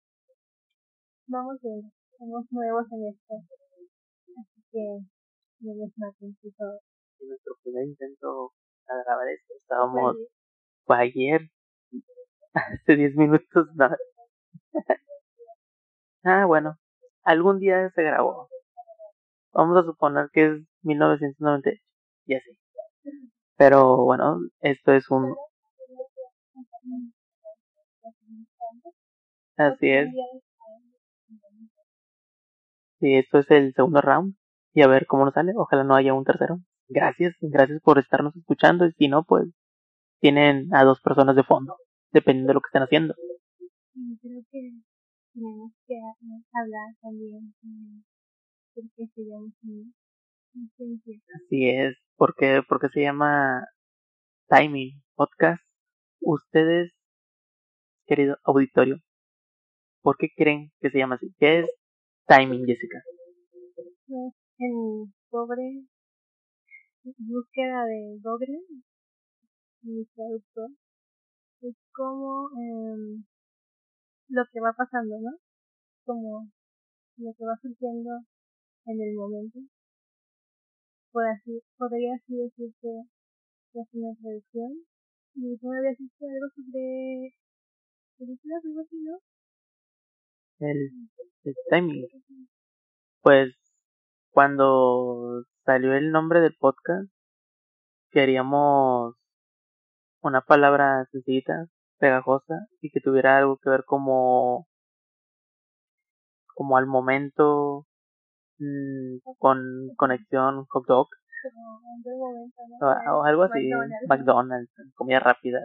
Vamos 1.26 1.60
bien, 1.62 1.92
somos 2.18 2.44
nuevos 2.50 2.86
en 2.90 3.08
esto, 3.08 3.34
así 4.40 4.62
que 4.72 4.84
no 5.60 5.74
nos 5.74 5.92
maten 5.98 6.36
todo 6.56 6.80
en 7.20 7.28
nuestro 7.28 7.54
primer 7.62 7.84
intento 7.84 8.52
a 8.86 8.94
grabar 9.04 9.28
esto. 9.28 9.54
Estábamos, 9.60 10.16
ayer, 10.88 11.42
hace 12.54 12.96
10 12.96 13.16
minutos, 13.16 13.68
no. 13.74 13.90
ah, 16.24 16.46
bueno, 16.46 16.76
algún 17.24 17.58
día 17.58 17.90
se 17.94 18.02
grabó. 18.02 18.48
Vamos 19.52 19.76
a 19.78 19.82
suponer 19.82 20.28
que 20.32 20.46
es 20.46 20.62
1998, 20.82 21.80
ya 22.26 22.38
sé. 22.40 22.58
Pero 23.56 24.04
bueno, 24.04 24.38
esto 24.60 24.92
es 24.92 25.10
un... 25.10 25.34
Así 29.56 29.88
es. 29.90 30.08
Sí, 33.00 33.14
esto 33.14 33.38
es 33.38 33.50
el 33.50 33.72
segundo 33.74 34.00
round. 34.00 34.34
Y 34.74 34.82
a 34.82 34.86
ver 34.86 35.06
cómo 35.06 35.24
nos 35.24 35.34
sale. 35.34 35.52
Ojalá 35.56 35.84
no 35.84 35.94
haya 35.94 36.14
un 36.14 36.24
tercero 36.24 36.60
gracias, 36.88 37.34
gracias 37.40 37.80
por 37.82 37.98
estarnos 37.98 38.34
escuchando. 38.36 38.86
Y 38.86 38.92
si 38.92 39.08
no, 39.08 39.24
pues 39.24 39.48
tienen 40.20 40.74
a 40.74 40.84
dos 40.84 41.00
personas 41.00 41.36
de 41.36 41.44
fondo, 41.44 41.76
dependiendo 42.12 42.50
de 42.50 42.54
lo 42.54 42.60
que 42.60 42.68
estén 42.68 42.82
haciendo. 42.82 43.14
Creo 44.20 44.42
que 44.50 44.72
tenemos 45.34 45.72
que 45.86 45.94
hablar 46.52 46.94
también 47.00 47.54
porque 48.74 49.06
se 49.14 49.22
llama 49.22 49.52
Así 51.34 51.68
es, 51.68 51.96
porque, 52.16 52.62
porque 52.68 52.88
se 52.88 53.02
llama 53.02 53.64
Timing 54.48 55.02
Podcast. 55.14 55.67
Ustedes, 56.20 56.92
querido 58.06 58.36
auditorio, 58.44 58.96
¿por 60.02 60.16
qué 60.16 60.28
creen 60.36 60.72
que 60.80 60.90
se 60.90 60.98
llama 60.98 61.16
así? 61.16 61.34
¿Qué 61.38 61.60
es 61.60 61.70
Timing, 62.26 62.66
Jessica? 62.66 63.02
Pues, 64.06 64.34
el 64.58 65.12
pobre 65.30 65.84
búsqueda 67.04 67.84
de 67.84 68.18
Google, 68.22 68.58
mi 69.82 70.04
traductor, 70.06 70.70
es 71.62 71.76
como 71.92 72.50
eh, 72.50 73.22
lo 74.28 74.42
que 74.52 74.60
va 74.60 74.72
pasando, 74.76 75.20
¿no? 75.20 75.30
Como 76.04 76.50
lo 77.16 77.32
que 77.34 77.44
va 77.44 77.56
surgiendo 77.60 78.10
en 78.86 79.00
el 79.00 79.14
momento. 79.14 79.58
Por 81.12 81.26
así, 81.26 81.62
podría 81.76 82.14
así 82.14 82.36
decirse 82.36 82.88
que 83.72 83.80
es 83.80 83.88
una 83.92 84.14
traducción. 84.20 84.87
Me 85.40 85.78
habías 85.78 85.96
dicho 85.96 86.24
algo 86.24 86.48
sobre 86.56 87.32
películas, 88.18 88.64
algo 88.64 88.80
así, 88.80 88.96
¿no? 88.96 89.18
El, 90.58 90.90
el 91.44 91.54
timing. 91.70 92.08
Pues 93.22 93.54
cuando 94.30 95.44
salió 95.64 95.94
el 95.94 96.10
nombre 96.10 96.40
del 96.40 96.56
podcast, 96.58 97.08
queríamos 98.10 99.14
una 100.22 100.40
palabra 100.40 101.06
sencillita, 101.12 101.68
pegajosa 101.98 102.66
y 102.80 102.90
que 102.90 103.00
tuviera 103.00 103.38
algo 103.38 103.58
que 103.58 103.70
ver 103.70 103.84
como 103.84 104.66
como 106.54 106.76
al 106.76 106.86
momento 106.86 107.86
mmm, 108.58 109.18
con 109.38 109.60
conexión 109.96 110.64
hot 110.66 110.86
dog 110.88 111.08
o, 112.80 113.24
algo 113.24 113.42
así 113.44 113.70
McDonald's. 114.08 114.72
comida 114.94 115.20
rápida 115.20 115.60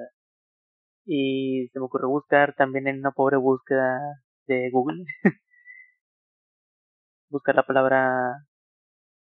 y 1.06 1.68
se 1.74 1.80
me 1.80 1.86
ocurrió 1.86 2.10
buscar 2.10 2.56
también 2.56 2.88
en 2.88 3.00
una 3.00 3.12
pobre 3.12 3.38
búsqueda 3.38 4.00
de 4.48 4.70
Google 4.72 5.04
buscar 7.30 7.56
la 7.56 7.64
palabra 7.64 8.46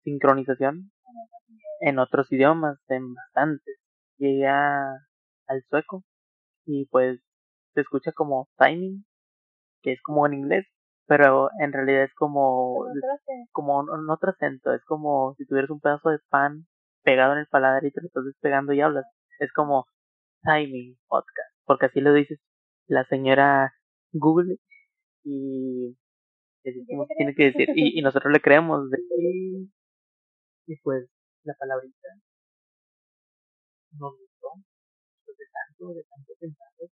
sincronización 0.04 0.92
en 1.80 2.00
otros 2.00 2.32
idiomas, 2.32 2.80
en 2.90 3.14
bastantes. 3.14 3.78
Llegué 4.18 4.48
al 4.48 5.64
sueco 5.70 6.04
y 6.66 6.86
pues 6.88 7.20
se 7.74 7.82
escucha 7.82 8.12
como 8.12 8.50
timing, 8.58 9.06
que 9.82 9.94
es 9.94 10.02
como 10.02 10.26
en 10.26 10.36
inglés, 10.36 10.66
pero 11.08 11.50
en 11.60 11.72
realidad 11.74 12.04
es 12.04 12.14
como 12.16 12.86
como 13.52 13.80
un, 13.80 14.10
otro 14.10 14.32
acento, 14.32 14.74
es 14.74 14.84
como 14.86 15.36
si 15.38 15.46
tuvieras 15.46 15.70
un 15.70 15.80
pedazo 15.80 16.10
de 16.10 16.20
pan 16.30 16.66
pegado 17.04 17.34
en 17.34 17.40
el 17.40 17.48
paladar 17.48 17.86
y 17.86 17.92
te 17.92 18.02
lo 18.02 18.08
estás 18.08 18.26
despegando 18.26 18.74
y 18.74 18.82
hablas. 18.82 19.06
Es 19.40 19.52
como 19.54 19.86
timing 20.44 20.98
podcast, 21.08 21.54
porque 21.66 21.88
así 21.88 22.02
lo 22.02 22.14
dices. 22.14 22.40
La 22.88 23.06
señora 23.06 23.74
Google 24.12 24.58
y 25.24 25.98
tiene 27.18 27.36
que 27.36 27.46
decir 27.46 27.70
y, 27.76 28.00
y 28.00 28.02
nosotros 28.02 28.32
le 28.34 28.42
creemos 28.42 28.90
de 28.90 28.98
y 30.68 30.76
pues 30.82 31.08
la 31.44 31.54
palabrita 31.60 32.08
nos 34.00 34.18
gustó, 34.18 34.50
pues 35.26 35.38
de 35.38 35.46
tanto, 35.54 35.94
de 35.94 36.04
tanto 36.04 36.34
pensar, 36.40 36.68
que 36.78 36.86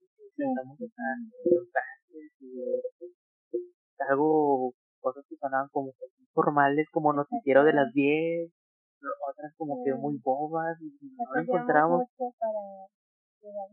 y 2.41 3.20
algo, 4.09 4.73
cosas 5.01 5.25
que 5.29 5.37
sonaban 5.37 5.69
como 5.73 5.93
formales, 6.33 6.87
como 6.91 7.13
noticiero 7.13 7.65
de 7.65 7.73
las 7.73 7.93
10, 7.93 8.51
otras 9.29 9.53
como 9.57 9.83
que 9.85 9.95
muy 9.95 10.19
bobas, 10.23 10.77
y 10.81 10.91
no 11.17 11.25
lo 11.35 11.41
encontramos. 11.41 12.09
para 12.39 12.87
llegar 13.41 13.69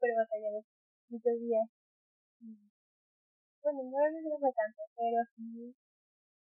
pero 0.00 0.14
batallamos 0.16 0.64
muchos 1.08 1.40
días. 1.40 1.68
Bueno, 3.62 3.82
no 3.82 4.30
lo 4.30 4.38
fue 4.38 4.52
tanto, 4.54 4.82
pero 4.96 5.18
sí 5.36 5.74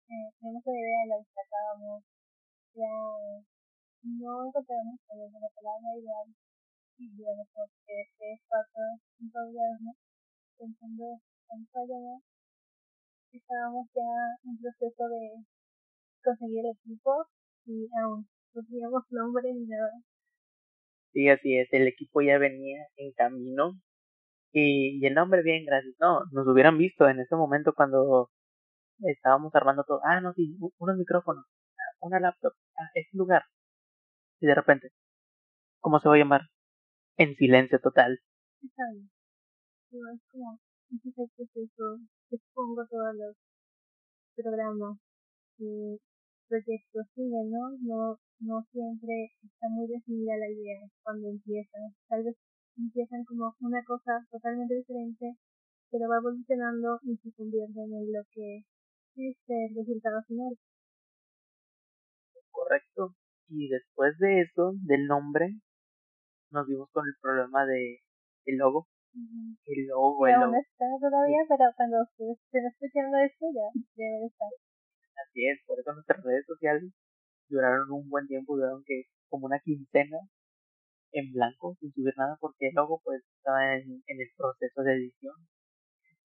eh, 0.10 0.29
tenemos 0.39 0.63
una 0.65 0.79
idea 0.79 1.00
de 1.03 1.07
la 1.07 1.17
destacábamos, 1.17 2.03
ya 2.75 2.93
no 4.03 4.48
encontramos 4.48 5.00
la 5.07 5.50
palabra 5.55 5.89
ideal 5.95 6.27
y 6.98 7.15
digamos 7.15 7.48
como 7.53 7.67
que 7.86 8.07
tres, 8.17 8.39
cuatro, 8.48 8.81
cinco 9.17 9.39
días, 9.48 9.81
¿no? 9.81 9.91
Pensando 10.57 11.22
en 11.50 11.67
estábamos 13.31 13.88
ya 13.95 14.01
en 14.45 14.57
proceso 14.62 15.03
de 15.09 15.43
conseguir 16.23 16.63
equipo 16.65 17.25
y 17.65 17.88
aún 18.01 18.27
no 18.53 18.62
teníamos 18.63 19.03
nombre 19.09 19.53
ni 19.53 19.65
nada. 19.65 19.91
Sí, 21.13 21.29
así 21.29 21.57
es, 21.57 21.67
el 21.71 21.88
equipo 21.88 22.21
ya 22.21 22.38
venía 22.38 22.88
en 22.95 23.12
camino 23.13 23.73
y, 24.51 25.00
y 25.01 25.05
el 25.05 25.13
nombre 25.13 25.41
bien, 25.43 25.65
gracias. 25.65 25.95
No, 26.00 26.21
nos 26.31 26.47
hubieran 26.47 26.77
visto 26.77 27.07
en 27.07 27.19
ese 27.19 27.35
momento 27.35 27.73
cuando 27.73 28.29
estábamos 29.00 29.53
armando 29.55 29.83
todo. 29.83 30.00
Ah, 30.03 30.21
no, 30.21 30.33
sí, 30.33 30.57
unos 30.77 30.97
micrófonos, 30.97 31.45
una 32.01 32.19
laptop, 32.19 32.53
ah, 32.77 32.89
este 32.93 33.17
lugar. 33.17 33.43
Y 34.39 34.47
de 34.47 34.55
repente, 34.55 34.91
¿cómo 35.79 36.00
se 36.00 36.09
va 36.09 36.15
a 36.15 36.19
llamar? 36.19 36.41
En 37.17 37.35
silencio 37.35 37.79
total. 37.79 38.19
Está 38.62 38.83
bien. 38.91 39.09
es 40.13 40.21
como, 40.31 40.59
ese 40.93 41.09
es 41.09 41.17
el 41.17 41.29
proceso, 41.35 42.00
expongo 42.29 42.85
todos 42.88 43.15
los 43.15 43.35
programa 44.35 44.97
y 45.57 46.00
proyecto 46.47 47.00
sigue, 47.15 47.41
¿no? 47.50 47.77
No, 47.81 48.17
no 48.39 48.65
siempre 48.71 49.29
está 49.41 49.67
muy 49.69 49.88
definida 49.88 50.38
la 50.38 50.50
idea 50.50 50.89
cuando 51.03 51.29
empiezan. 51.29 51.93
Tal 52.07 52.23
vez 52.23 52.35
empiezan 52.77 53.23
como 53.25 53.55
una 53.62 53.83
cosa 53.85 54.25
totalmente 54.31 54.75
diferente, 54.75 55.38
pero 55.91 56.09
va 56.09 56.17
evolucionando 56.17 57.00
y 57.03 57.17
se 57.17 57.31
convierten 57.33 57.93
en 57.93 58.13
lo 58.13 58.21
que 58.31 58.65
es 59.15 59.38
el 59.47 59.75
resultado 59.75 60.21
final. 60.27 60.57
Correcto. 62.51 63.15
Y 63.50 63.69
después 63.69 64.17
de 64.19 64.41
eso, 64.41 64.73
del 64.81 65.05
nombre, 65.05 65.59
nos 66.51 66.67
vimos 66.67 66.89
con 66.91 67.05
el 67.05 67.13
problema 67.21 67.65
de 67.65 68.00
el 68.45 68.57
logo. 68.57 68.88
El 69.65 69.88
logo, 69.88 70.27
el 70.27 70.33
logo. 70.39 70.57
Todavía, 71.00 71.41
pero 71.47 71.71
cuando 71.75 72.03
ustedes 72.03 72.38
estén 72.39 72.65
escuchando 72.67 73.17
esto 73.19 73.45
ya 73.53 73.67
debe 73.95 74.25
estar. 74.25 74.50
Así 75.21 75.47
es, 75.47 75.62
por 75.65 75.79
eso 75.79 75.93
nuestras 75.93 76.23
redes 76.23 76.45
sociales 76.45 76.91
duraron 77.50 77.91
un 77.91 78.09
buen 78.09 78.27
tiempo, 78.27 78.55
duraron 78.55 78.83
que 78.85 79.03
como 79.29 79.45
una 79.45 79.59
quincena 79.59 80.17
en 81.12 81.31
blanco, 81.31 81.75
sin 81.79 81.93
subir 81.93 82.13
nada, 82.17 82.38
porque 82.39 82.69
el 82.69 82.75
logo 82.75 83.01
pues 83.03 83.21
estaba 83.38 83.75
en, 83.75 84.03
en 84.07 84.21
el 84.21 84.29
proceso 84.35 84.81
de 84.81 84.93
edición. 84.93 85.35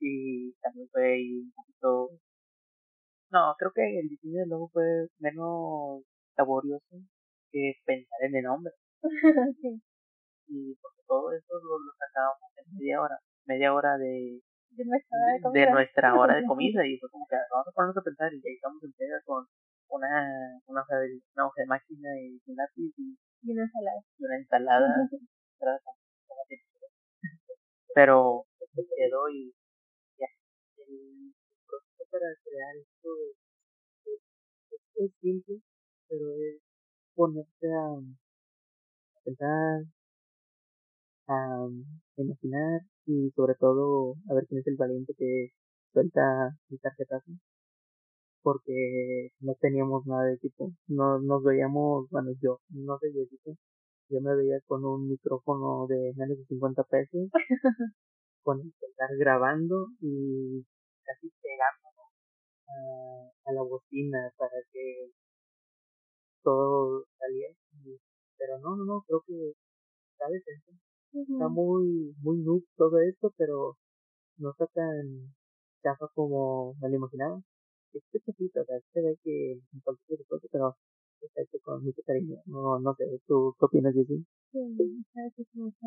Y 0.01 0.53
también 0.61 0.89
fue 0.91 1.15
ahí 1.15 1.41
un 1.41 1.53
poquito... 1.53 2.11
No, 3.31 3.55
creo 3.59 3.73
que 3.75 4.01
el 4.01 4.09
diseño 4.09 4.41
del 4.41 4.49
logo 4.49 4.69
fue 4.73 4.85
menos 5.19 6.03
laborioso 6.37 6.97
que 7.53 7.75
pensar 7.85 8.21
en 8.23 8.37
el 8.37 8.45
nombre. 8.45 8.73
sí. 9.61 9.83
Y 10.49 10.75
porque 10.81 11.03
todo 11.07 11.33
eso 11.33 11.55
lo, 11.55 11.79
lo 11.79 11.93
sacábamos 11.99 12.51
en 12.57 12.77
media 12.79 13.03
hora, 13.03 13.19
media 13.45 13.75
hora 13.75 13.99
de, 13.99 14.41
de 14.79 14.85
nuestra 14.87 15.19
hora 15.19 15.35
de 15.35 15.43
comida. 15.43 15.67
De 15.67 15.71
nuestra 15.73 16.15
hora 16.15 16.37
de 16.37 16.47
comida 16.47 16.87
y 16.87 16.99
fue 16.99 17.11
como 17.11 17.27
que 17.27 17.37
vamos 17.51 17.67
a 17.67 17.73
ponernos 17.73 17.97
a 17.99 18.03
pensar 18.03 18.33
y 18.33 18.37
ahí 18.37 18.55
estamos 18.55 18.83
en 18.83 18.95
con 19.25 19.47
una, 19.89 20.63
una, 20.67 20.83
hoja 20.83 20.97
de, 21.01 21.21
una 21.35 21.47
hoja 21.47 21.63
de 21.63 21.67
máquina 21.67 22.09
y 22.21 22.41
un 22.47 22.57
lápiz 22.57 22.93
y, 22.97 23.19
y 23.43 23.53
una 23.53 23.65
ensalada. 23.65 24.01
Y 24.19 24.25
una 24.25 24.37
ensalada. 24.37 25.09
Pero 27.95 28.45
quedó 28.75 29.29
y 29.29 29.53
ya. 30.19 30.27
El 30.77 31.35
proceso 31.67 32.05
para 32.11 32.27
crear 32.45 32.77
esto 32.77 33.09
es, 34.95 35.11
simple, 35.21 35.61
pero 36.09 36.35
es 36.35 36.61
ponerse 37.15 37.67
a, 37.67 37.99
pensar, 39.25 39.83
a 41.27 41.69
imaginar 42.17 42.81
y 43.09 43.31
sobre 43.35 43.55
todo 43.55 44.15
a 44.31 44.35
ver 44.35 44.47
quién 44.47 44.61
es 44.61 44.67
el 44.67 44.77
valiente 44.77 45.15
que 45.19 45.51
suelta 45.93 46.21
el 46.71 46.81
tarjetazo 46.81 47.33
porque 48.43 49.31
no 49.41 49.55
teníamos 49.61 50.07
nada 50.07 50.25
de 50.25 50.35
equipo. 50.35 50.73
No, 50.87 51.21
nos 51.21 51.43
veíamos, 51.43 52.09
bueno, 52.11 52.31
yo, 52.41 52.61
no 52.71 52.99
sé, 52.99 53.13
yo, 53.15 53.23
yo 54.09 54.21
me 54.23 54.35
veía 54.37 54.59
con 54.67 54.85
un 54.85 55.09
micrófono 55.09 55.87
de 55.87 56.15
menos 56.17 56.39
de 56.39 56.45
50 56.47 56.83
pesos, 56.85 57.29
con 58.43 58.61
estar 58.61 59.11
grabando 59.19 59.89
y 60.01 60.65
casi 61.05 61.31
pegándonos 61.43 62.09
a, 62.69 63.51
a, 63.51 63.53
la 63.53 63.63
bocina 63.63 64.33
para 64.39 64.57
que 64.73 65.11
todo 66.43 67.05
saliera. 67.19 67.55
Pero 68.39 68.59
no, 68.61 68.77
no, 68.77 68.85
no, 68.85 69.05
creo 69.07 69.23
que 69.27 69.53
está 71.09 71.19
decente. 71.19 71.33
Está 71.35 71.49
muy, 71.49 72.15
muy 72.23 72.39
noob 72.39 72.65
todo 72.77 72.99
esto, 73.01 73.33
pero 73.37 73.77
no 74.39 74.51
está 74.51 74.67
tan 74.69 75.35
chafa 75.83 76.07
como 76.15 76.75
me 76.81 76.89
lo 76.89 76.97
imaginaba 76.97 77.43
este 77.93 78.21
poquito, 78.21 78.61
o 78.61 78.65
sea, 78.65 78.77
se 78.93 79.01
ve 79.01 79.17
que 79.23 79.61
pero 80.51 80.77
está 81.21 81.43
hecho 81.43 81.59
con 81.63 81.85
mucho 81.85 82.03
cariño. 82.05 82.41
No, 82.47 82.79
no 82.79 82.95
sé, 82.95 83.05
¿tú 83.27 83.55
qué 83.59 83.65
opinas 83.65 83.95
de 83.95 84.03
eso? 84.03 84.15
Sí, 84.53 85.05
sabes 85.13 85.33
que 85.35 85.43
es 85.43 85.55
mucho. 85.55 85.87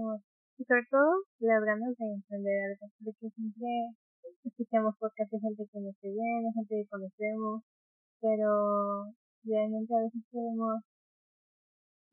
Y 0.58 0.64
sobre 0.66 0.86
todo, 0.90 1.24
la 1.40 1.60
ganas 1.60 1.98
de 1.98 2.06
emprender 2.14 2.74
algo, 2.74 2.92
porque 3.04 3.30
siempre 3.30 3.70
escuchamos 4.44 4.96
podcasts 5.00 5.32
de 5.32 5.40
gente 5.40 5.68
que 5.72 5.80
nos 5.80 5.96
bien, 6.02 6.44
de 6.44 6.54
gente 6.54 6.76
que 6.76 6.90
conocemos, 6.90 7.64
pero 8.20 9.14
realmente 9.44 9.96
a 9.96 10.04
veces 10.04 10.22
queremos 10.32 10.84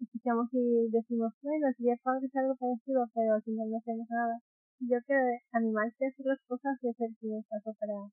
escuchamos 0.01 0.49
y 0.53 0.91
decimos, 0.91 1.33
bueno, 1.43 1.67
sería 1.77 1.97
padre 2.03 2.29
algo 2.35 2.57
parecido, 2.57 3.07
pero 3.15 3.35
al 3.35 3.43
final 3.43 3.71
no 3.71 3.79
hacemos 3.79 4.07
nada. 4.11 4.39
Yo 4.81 4.99
creo 5.07 5.19
que 5.27 5.43
animarse 5.53 6.05
a 6.05 6.09
hacer 6.09 6.27
las 6.27 6.41
cosas 6.47 6.79
es 6.83 6.97
el 7.01 7.17
primer 7.17 7.45
paso 7.51 7.75
para 7.79 8.11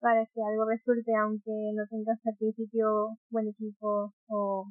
para 0.00 0.20
que 0.26 0.40
algo 0.42 0.68
resulte 0.68 1.12
aunque 1.16 1.72
no 1.74 1.86
tengas 1.88 2.20
al 2.26 2.36
principio 2.36 3.16
buen 3.30 3.48
equipo 3.48 4.12
o 4.28 4.66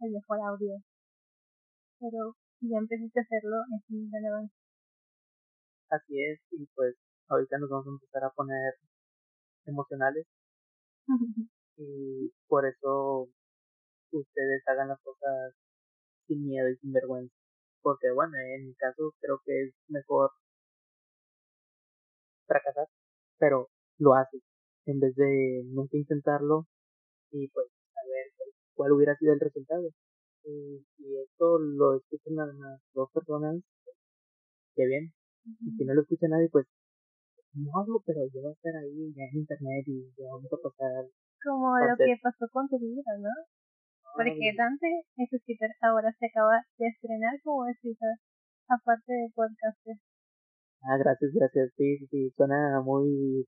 el 0.00 0.10
mejor 0.10 0.38
audio. 0.40 0.82
Pero 2.00 2.34
si 2.58 2.68
ya 2.70 2.78
empezaste 2.78 3.20
a 3.20 3.22
hacerlo, 3.22 3.62
es 3.76 3.82
muy 3.90 4.10
relevante. 4.10 4.52
Así 5.88 6.20
es, 6.20 6.40
y 6.50 6.66
pues 6.74 6.96
ahorita 7.28 7.58
nos 7.58 7.70
vamos 7.70 7.86
a 7.86 7.90
empezar 7.90 8.24
a 8.24 8.30
poner 8.34 8.74
emocionales. 9.66 10.26
y 11.76 12.32
por 12.48 12.66
eso 12.66 13.28
ustedes 14.10 14.62
hagan 14.66 14.88
las 14.88 15.00
cosas 15.02 15.54
sin 16.26 16.46
miedo 16.46 16.68
y 16.68 16.76
sin 16.76 16.92
vergüenza. 16.92 17.34
Porque 17.82 18.10
bueno, 18.10 18.36
en 18.36 18.66
mi 18.66 18.74
caso 18.74 19.14
creo 19.20 19.40
que 19.44 19.64
es 19.64 19.74
mejor 19.88 20.30
fracasar, 22.46 22.88
pero 23.38 23.68
lo 23.98 24.14
haces 24.14 24.42
en 24.86 25.00
vez 25.00 25.14
de 25.16 25.62
nunca 25.66 25.96
intentarlo 25.96 26.66
y 27.30 27.48
pues 27.48 27.66
a 27.66 28.02
ver 28.06 28.32
cuál 28.74 28.92
hubiera 28.92 29.16
sido 29.16 29.32
el 29.34 29.40
resultado. 29.40 29.88
Y 30.44 30.84
si 30.96 31.16
esto 31.18 31.58
lo 31.58 31.96
escuchan 31.96 32.36
las 32.36 32.80
dos 32.94 33.10
personas, 33.12 33.56
qué 34.74 34.86
bien. 34.86 35.12
Y 35.60 35.70
si 35.76 35.84
no 35.84 35.94
lo 35.94 36.02
escucha 36.02 36.28
nadie, 36.28 36.48
pues 36.50 36.66
no 37.54 37.70
hablo, 37.80 38.02
pero 38.04 38.20
yo 38.32 38.42
voy 38.42 38.50
a 38.50 38.54
estar 38.54 38.76
ahí 38.76 39.12
ya 39.14 39.24
en 39.32 39.38
internet 39.40 39.84
y 39.86 40.12
ya 40.16 40.30
vamos 40.30 40.52
a 40.52 40.62
pasar. 40.62 41.08
Como 41.42 41.78
lo 41.78 41.96
que 41.96 42.14
pasó 42.22 42.46
con 42.52 42.68
tu 42.68 42.78
libro, 42.78 43.02
¿no? 43.18 43.30
Porque 44.16 44.54
Dante 44.56 44.88
es 45.16 45.32
escritor, 45.32 45.68
ahora 45.82 46.10
se 46.18 46.26
acaba 46.26 46.64
de 46.78 46.88
estrenar 46.88 47.36
como 47.44 47.66
escritor, 47.68 48.16
aparte 48.68 49.12
de 49.12 49.28
podcast. 49.34 49.78
Ah, 50.82 50.96
gracias, 50.96 51.32
gracias. 51.34 51.70
Sí, 51.76 51.98
sí, 51.98 52.06
sí, 52.06 52.30
suena 52.36 52.80
muy 52.80 53.46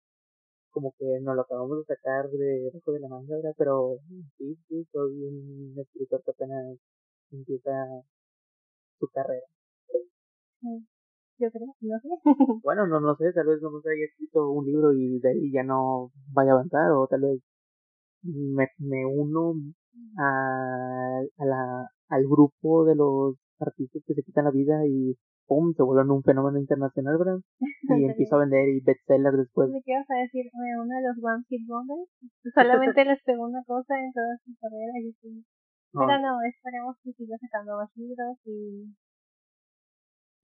como 0.70 0.94
que 0.98 1.07
nos 1.22 1.35
lo 1.35 1.42
acabamos 1.42 1.78
de 1.78 1.94
sacar 1.94 2.28
de 2.28 2.70
debajo 2.70 2.92
de 2.92 3.00
la 3.00 3.09
manga, 3.09 3.37
¿verdad? 3.37 3.54
Pero 3.57 3.98
sí, 4.37 4.57
sí, 4.68 4.87
soy 4.92 5.24
un 5.24 5.74
escritor 5.78 6.22
que 6.22 6.31
apenas 6.31 6.78
empieza 7.31 7.72
su 8.98 9.09
carrera. 9.09 9.46
yo 11.38 11.50
creo, 11.50 11.74
no 11.81 11.98
sé. 12.00 12.09
bueno, 12.62 12.87
no, 12.87 13.00
no 13.00 13.16
sé, 13.16 13.33
tal 13.33 13.46
vez 13.46 13.61
no 13.62 13.81
se 13.81 13.90
haya 13.90 14.04
escrito 14.04 14.50
un 14.50 14.66
libro 14.66 14.92
y 14.92 15.18
de 15.18 15.31
ahí 15.31 15.52
ya 15.52 15.62
no 15.62 16.12
vaya 16.33 16.52
a 16.52 16.54
avanzar, 16.54 16.92
o 16.92 17.07
tal 17.09 17.22
vez 17.22 17.40
me, 18.22 18.68
me 18.78 19.07
uno 19.07 19.54
a, 20.19 21.21
a 21.39 21.45
la, 21.45 21.89
al 22.09 22.25
grupo 22.25 22.85
de 22.85 22.95
los 22.95 23.37
artistas 23.61 24.03
que 24.07 24.15
se 24.15 24.23
quitan 24.23 24.45
la 24.45 24.51
vida 24.51 24.87
y 24.87 25.17
pum, 25.49 25.73
se 25.75 25.83
vuelven 25.83 26.13
un 26.13 26.23
fenómeno 26.23 26.61
internacional, 26.61 27.17
¿verdad? 27.19 27.41
Y 28.01 28.05
empiezo 28.05 28.37
a 28.37 28.45
vender 28.45 28.69
y 28.69 28.81
bestseller 28.81 29.33
después. 29.33 29.71
¿Me 29.71 29.83
qué 29.83 29.97
vas 29.97 30.11
a 30.11 30.21
decir? 30.23 30.45
Uno 30.53 30.93
de 30.93 31.03
los 31.09 31.17
One 31.25 31.43
Hit 31.49 31.65
Wonders. 31.67 32.09
Solamente 32.55 33.05
la 33.05 33.17
segunda 33.25 33.65
cosa 33.67 33.97
en 33.97 34.13
toda 34.13 34.37
su 34.45 34.53
carrera. 34.61 34.93
Y. 35.01 35.17
Pero 35.93 36.21
no, 36.21 36.37
esperemos 36.45 36.97
que 37.03 37.13
siga 37.13 37.37
sacando 37.41 37.77
más 37.81 37.89
libros 37.97 38.37
y, 38.45 38.93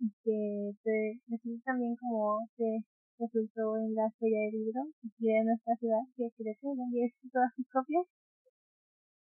y 0.00 0.08
que 0.24 0.72
te 0.82 1.20
decir 1.28 1.60
también 1.64 1.94
como 2.00 2.40
te 2.56 2.80
resultó 3.20 3.76
en 3.76 3.94
la 3.94 4.10
feria 4.18 4.40
de 4.48 4.56
libros 4.56 4.88
aquí 5.04 5.28
de 5.28 5.44
nuestra 5.44 5.76
ciudad, 5.76 6.00
que 6.16 6.32
creo 6.34 6.54
que 6.58 6.68
vendí 6.80 7.12
todas 7.30 7.52
sus 7.54 7.68
copias. 7.68 8.06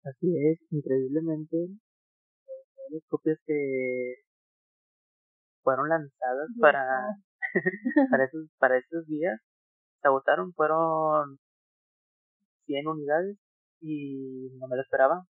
Así 0.03 0.27
es, 0.37 0.59
increíblemente. 0.71 1.57
Las 2.89 3.03
copias 3.07 3.37
que 3.45 4.15
fueron 5.63 5.89
lanzadas 5.89 6.49
para, 6.59 6.83
para, 8.11 8.25
esos, 8.25 8.47
para 8.59 8.77
esos 8.77 9.05
días. 9.07 9.39
Se 10.01 10.07
agotaron, 10.07 10.53
fueron 10.53 11.39
100 12.65 12.87
unidades 12.87 13.37
y 13.81 14.49
no 14.59 14.67
me 14.67 14.77
lo 14.77 14.81
esperaba. 14.83 15.25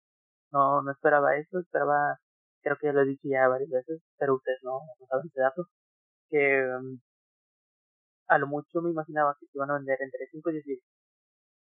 No, 0.51 0.81
no 0.83 0.91
esperaba 0.91 1.37
eso, 1.37 1.59
esperaba, 1.59 2.17
creo 2.61 2.77
que 2.79 2.87
ya 2.87 2.93
lo 2.93 3.01
he 3.03 3.05
dicho 3.05 3.27
ya 3.29 3.47
varias 3.49 3.69
veces, 3.69 4.01
pero 4.17 4.35
ustedes 4.35 4.59
no, 4.63 4.79
no 4.99 5.07
saben 5.07 5.27
ese 5.27 5.41
dato, 5.41 5.67
que 6.29 6.63
um, 6.79 6.99
a 8.27 8.37
lo 8.37 8.47
mucho 8.47 8.81
me 8.81 8.91
imaginaba 8.91 9.35
que 9.39 9.47
se 9.47 9.57
iban 9.57 9.71
a 9.71 9.75
vender 9.75 9.97
entre 10.01 10.27
5 10.31 10.49
y 10.51 10.53
10 10.53 10.65
días 10.65 10.83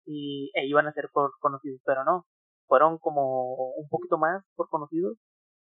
y 0.06 0.52
e 0.56 0.66
iban 0.68 0.88
a 0.88 0.94
ser 0.94 1.10
por 1.14 1.32
conocidos, 1.40 1.82
pero 1.86 2.04
no, 2.04 2.26
fueron 2.72 3.00
como 3.00 3.74
un 3.76 3.90
poquito 3.90 4.18
más 4.18 4.40
por 4.56 4.70
conocidos 4.70 5.20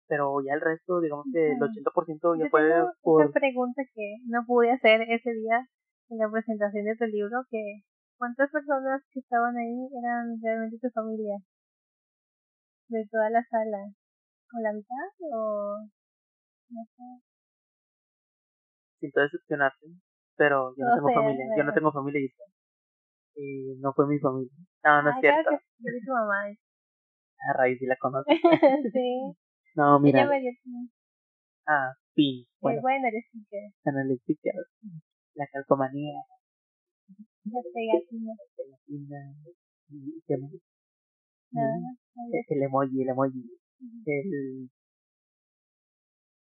pero 0.09 0.39
ya 0.43 0.55
el 0.55 0.61
resto, 0.61 1.01
digamos 1.01 1.27
que 1.33 1.53
el 1.53 1.59
80% 1.59 2.39
ya 2.39 2.49
fue 2.51 2.63
por... 3.03 3.23
Esa 3.23 3.33
pregunta 3.33 3.83
que 3.93 4.17
no 4.27 4.45
pude 4.47 4.71
hacer 4.71 5.03
ese 5.03 5.31
día 5.35 5.67
en 6.11 6.19
la 6.19 6.31
presentación 6.31 6.85
de 6.85 6.97
tu 6.97 7.07
libro, 7.07 7.43
que 7.51 7.83
cuántas 8.17 8.51
personas 8.51 9.03
que 9.11 9.21
estaban 9.21 9.57
ahí 9.57 9.75
eran 9.99 10.39
realmente 10.43 10.79
tu 10.81 10.91
familia. 10.91 11.39
De 12.89 13.03
toda 13.11 13.31
la 13.31 13.43
sala. 13.51 13.83
¿O 14.55 14.61
la 14.63 14.73
mitad? 14.73 15.11
¿O 15.35 15.75
no 16.71 16.83
sé? 16.87 17.03
Siento 19.01 19.21
decepcionarte, 19.21 19.87
pero 20.37 20.73
yo 20.77 20.85
no, 20.87 20.95
tengo 20.95 21.13
familia. 21.15 21.47
Yo 21.57 21.65
no 21.65 21.75
tengo 21.75 21.93
familia 21.93 22.21
y 22.21 22.31
y 23.39 23.77
no 23.81 23.93
fue 23.93 24.07
mi 24.07 24.19
familia. 24.19 24.53
No, 24.85 25.03
no 25.03 25.11
es 25.11 25.17
cierto. 25.21 25.51
Claro 25.51 25.59
que 25.59 25.85
yo 25.85 25.93
vi 25.93 26.07
tu 26.07 26.13
mamá. 26.13 26.47
A 27.39 27.53
raíz 27.57 27.79
de 27.81 27.87
la 27.87 27.97
conoces. 27.97 28.39
sí. 28.93 29.37
No, 29.75 30.01
mira. 30.01 30.21
Ella 30.21 30.31
me 30.31 30.41
dio 30.41 30.51
Ah, 31.67 31.93
Pin. 32.15 32.47
Bueno, 32.61 32.81
bueno 32.81 33.09
el 33.09 33.23
sticker. 33.29 33.73
Bueno, 33.85 34.01
el 34.01 34.19
sticker. 34.21 34.55
La 35.35 35.47
calcomanía. 35.53 36.23
La 37.45 37.61
pegatina. 37.75 38.33
La 38.33 38.45
pegatina. 38.57 39.19
Y 39.91 40.23
qué 40.27 40.37
más. 40.39 40.53
Nada 41.53 41.77
El 42.49 42.63
emoji, 42.63 43.03
el 43.03 43.09
emoji. 43.11 43.45
El, 44.07 44.71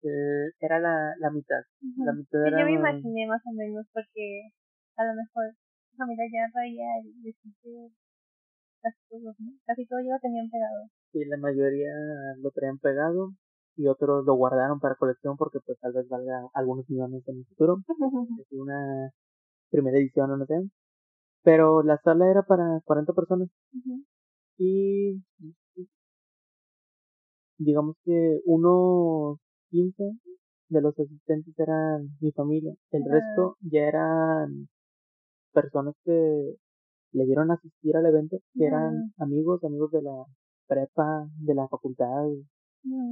el, 0.01 0.53
era 0.59 0.79
la, 0.79 1.13
la 1.19 1.29
mitad. 1.31 1.63
La 1.97 2.13
mitad 2.13 2.47
era... 2.47 2.59
yo 2.59 2.65
me 2.65 2.73
imaginé 2.73 3.27
más 3.27 3.41
o 3.45 3.51
menos 3.51 3.85
porque 3.93 4.51
a 4.95 5.03
lo 5.03 5.13
mejor 5.15 5.55
familia 5.97 6.25
ya 6.31 6.51
traía 6.51 6.87
el 7.03 7.33
sticker 7.33 7.91
casi 8.81 8.97
todos, 9.09 9.35
¿no? 9.39 9.51
Casi 9.65 9.85
todos 9.85 10.03
ya 10.03 10.13
lo 10.13 10.19
tenían 10.19 10.49
pegado. 10.49 10.89
Sí, 11.11 11.25
la 11.25 11.37
mayoría 11.37 11.91
lo 12.37 12.51
traían 12.51 12.77
pegado 12.79 13.33
y 13.75 13.87
otros 13.87 14.25
lo 14.25 14.35
guardaron 14.35 14.79
para 14.79 14.95
colección 14.95 15.37
porque 15.37 15.59
pues 15.65 15.79
tal 15.79 15.93
vez 15.93 16.07
valga 16.09 16.47
algunos 16.53 16.89
millones 16.89 17.27
en 17.27 17.37
el 17.37 17.45
futuro. 17.45 17.77
es 18.39 18.47
una 18.51 19.11
primera 19.69 19.97
edición 19.97 20.31
o 20.31 20.37
no 20.37 20.45
sé. 20.45 20.55
Pero 21.43 21.83
la 21.83 21.97
sala 22.03 22.29
era 22.29 22.43
para 22.43 22.81
40 22.83 23.13
personas. 23.13 23.49
Y 24.57 25.23
digamos 27.57 27.95
que 28.03 28.41
unos 28.45 29.39
15 29.69 30.03
de 30.69 30.81
los 30.81 30.97
asistentes 30.99 31.57
eran 31.57 32.09
mi 32.19 32.31
familia. 32.31 32.73
El 32.91 33.03
ah. 33.03 33.11
resto 33.11 33.57
ya 33.61 33.81
eran 33.81 34.67
personas 35.53 35.95
que 36.03 36.55
le 37.11 37.25
dieron 37.25 37.51
a 37.51 37.55
asistir 37.55 37.95
al 37.97 38.05
evento, 38.05 38.37
que 38.53 38.65
eran 38.65 39.13
amigos, 39.17 39.63
amigos 39.63 39.91
de 39.91 40.01
la 40.01 40.25
prepa, 40.67 41.27
de 41.39 41.55
la 41.55 41.67
facultad, 41.67 42.25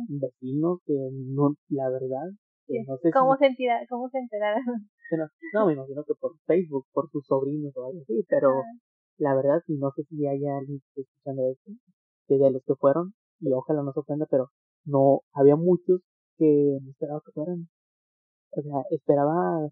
vecinos, 0.07 0.79
que 0.85 0.93
no, 1.11 1.55
la 1.69 1.89
verdad, 1.89 2.27
que 2.65 2.83
no 2.87 2.97
sé 2.97 3.11
¿Cómo, 3.11 3.35
se 3.37 3.55
¿Cómo 3.89 4.09
se 4.09 4.19
enteraron? 4.19 4.63
no, 5.53 5.65
me 5.65 5.73
imagino 5.73 6.03
que 6.03 6.13
por 6.19 6.37
Facebook, 6.45 6.85
por 6.93 7.09
sus 7.09 7.25
sobrinos 7.25 7.75
o 7.75 7.85
algo 7.85 8.01
así, 8.01 8.25
pero 8.29 8.59
ah. 8.59 8.63
la 9.17 9.35
verdad, 9.35 9.61
no 9.67 9.91
sé 9.95 10.03
si 10.03 10.25
hay 10.27 10.45
alguien 10.45 10.79
que 10.79 11.01
esté 11.01 11.01
escuchando 11.01 11.49
esto, 11.49 11.71
que 12.27 12.37
de 12.37 12.51
los 12.51 12.63
que 12.63 12.75
fueron, 12.75 13.13
y 13.39 13.51
ojalá 13.51 13.83
no 13.83 13.93
se 13.93 13.99
ofenda, 13.99 14.25
pero 14.29 14.49
no, 14.85 15.21
había 15.33 15.55
muchos 15.55 16.01
que 16.37 16.79
no 16.81 16.89
esperaba 16.91 17.21
que 17.25 17.31
fueran. 17.31 17.67
O 18.51 18.61
sea, 18.61 18.81
esperaba 18.91 19.69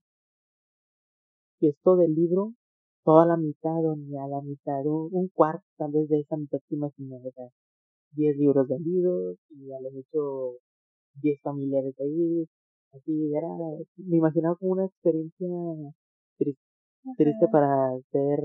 que 1.59 1.69
esto 1.69 1.95
del 1.95 2.13
libro, 2.13 2.53
toda 3.05 3.25
la 3.25 3.37
mitad 3.37 3.85
o 3.85 3.95
ni 3.95 4.17
a 4.17 4.27
la 4.27 4.41
mitad, 4.41 4.83
un, 4.85 5.29
cuarto 5.29 5.63
tal 5.77 5.91
vez 5.91 6.09
de 6.09 6.19
esa 6.21 6.35
mitad 6.37 6.59
que 6.67 6.75
imaginé, 6.75 7.17
o 7.23 7.31
sea, 7.31 7.47
10 8.13 8.37
libros 8.37 8.67
vendidos 8.67 9.37
y 9.49 9.71
a 9.71 9.79
lo 9.79 9.91
mucho 9.91 10.57
10 11.21 11.39
familiares 11.41 11.93
ahí, 11.99 12.47
así 12.93 13.31
era, 13.35 13.47
me 13.97 14.17
imaginaba 14.17 14.55
como 14.55 14.71
una 14.73 14.85
experiencia 14.85 15.47
triste, 16.37 16.61
triste 17.17 17.47
para 17.51 17.91
ser 18.11 18.39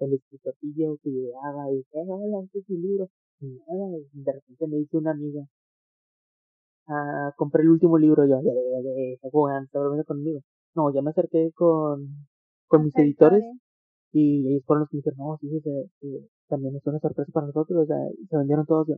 el 0.00 0.12
escritorillo 0.14 0.96
que 1.02 1.10
llegaba 1.10 1.70
y 1.70 1.76
decía, 1.76 2.02
hola, 2.06 2.44
este 2.44 2.60
es 2.60 2.70
mi 2.70 2.78
libro, 2.78 3.08
y 3.40 3.46
nada, 3.68 3.98
de 4.12 4.32
repente 4.32 4.66
me 4.66 4.76
dice 4.78 4.96
una 4.96 5.10
amiga, 5.10 5.42
ah, 6.88 7.32
compré 7.36 7.62
el 7.62 7.68
último 7.68 7.98
libro 7.98 8.26
yo, 8.26 8.40
de, 8.40 8.50
de, 8.50 9.18
Juan, 9.30 9.68
conmigo. 10.06 10.40
No, 10.74 10.92
ya 10.92 11.02
me 11.02 11.10
acerqué 11.10 11.52
con, 11.54 12.26
con 12.66 12.84
mis 12.84 12.96
editores 12.96 13.44
y 14.14 14.46
ellos 14.46 14.62
fueron 14.64 14.82
los 14.82 14.90
que 14.90 14.98
dijeron, 14.98 15.18
no, 15.18 15.36
sí, 15.40 15.50
sí, 16.00 16.30
también 16.46 16.76
es 16.76 16.86
una 16.86 17.00
sorpresa 17.00 17.32
para 17.32 17.46
nosotros, 17.48 17.82
o 17.82 17.86
sea, 17.86 17.98
se 18.30 18.36
vendieron 18.36 18.64
todos, 18.64 18.86
yo, 18.86 18.94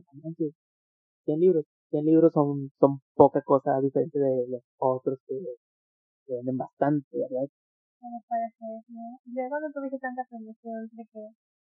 100 1.25 1.39
libros, 1.39 1.65
100 1.89 2.05
libros 2.05 2.31
son, 2.33 2.69
son 2.79 3.01
poca 3.15 3.41
cosa 3.41 3.81
diferente 3.81 4.19
de 4.19 4.45
los 4.47 4.61
otros 4.77 5.17
que, 5.25 5.35
que 6.27 6.35
venden 6.35 6.57
bastante, 6.57 7.17
¿verdad? 7.17 7.49
No 7.99 8.21
parece, 8.29 8.85
¿no? 8.93 9.17
Luego 9.25 9.59
no 9.59 9.73
tuviste 9.73 9.97
tanta 9.97 10.21
promoción 10.29 10.85
de 10.93 11.03
que 11.11 11.23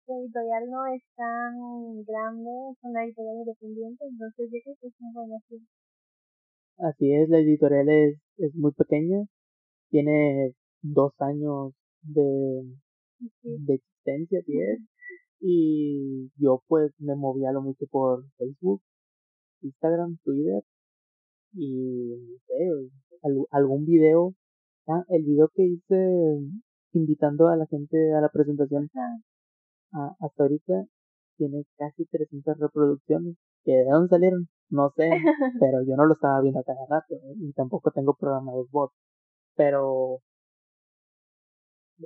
tu 0.06 0.14
editorial 0.20 0.70
no 0.70 0.86
es 0.88 1.02
tan 1.16 1.56
grande, 2.04 2.52
es 2.76 2.78
una 2.84 3.06
editorial 3.06 3.38
independiente, 3.40 4.04
entonces 4.04 4.50
yo 4.52 4.60
creo 4.66 4.76
que 4.82 4.88
es 4.88 4.94
muy 5.00 5.14
bueno 5.14 5.36
así. 5.40 5.64
Así 6.80 7.14
es, 7.14 7.30
la 7.30 7.40
editorial 7.40 7.88
es, 7.88 8.20
es 8.36 8.54
muy 8.54 8.74
pequeña, 8.74 9.24
tiene 9.90 10.52
dos 10.82 11.14
años 11.20 11.72
de, 12.02 12.64
de 13.44 13.74
existencia, 13.76 14.40
es. 14.40 14.80
Y 15.42 16.32
yo 16.38 16.64
pues 16.68 16.92
me 17.00 17.16
movía 17.16 17.52
lo 17.52 17.62
mucho 17.62 17.86
por 17.90 18.26
Facebook, 18.38 18.82
Instagram, 19.62 20.18
Twitter, 20.24 20.64
y 21.54 22.16
no 22.18 22.38
sé, 22.48 23.46
algún 23.52 23.86
video, 23.86 24.34
ah, 24.88 25.04
el 25.10 25.24
video 25.24 25.50
que 25.54 25.64
hice 25.64 25.96
invitando 26.94 27.48
a 27.48 27.56
la 27.56 27.66
gente 27.68 28.14
a 28.14 28.22
la 28.22 28.30
presentación, 28.30 28.90
ah, 29.94 30.16
hasta 30.20 30.44
ahorita 30.44 30.86
tiene 31.38 31.66
casi 31.78 32.06
300 32.06 32.58
reproducciones, 32.60 33.36
que 33.64 33.72
de 33.72 33.86
dónde 33.86 34.10
salieron, 34.10 34.48
no 34.70 34.92
sé, 34.96 35.10
pero 35.64 35.84
yo 35.84 35.96
no 35.96 36.06
lo 36.06 36.14
estaba 36.14 36.42
viendo 36.42 36.60
a 36.60 36.64
cada 36.64 36.86
rato, 36.90 37.16
¿eh? 37.16 37.36
y 37.38 37.54
tampoco 37.54 37.92
tengo 37.92 38.16
programados 38.16 38.70
bots, 38.72 38.96
pero 39.56 40.20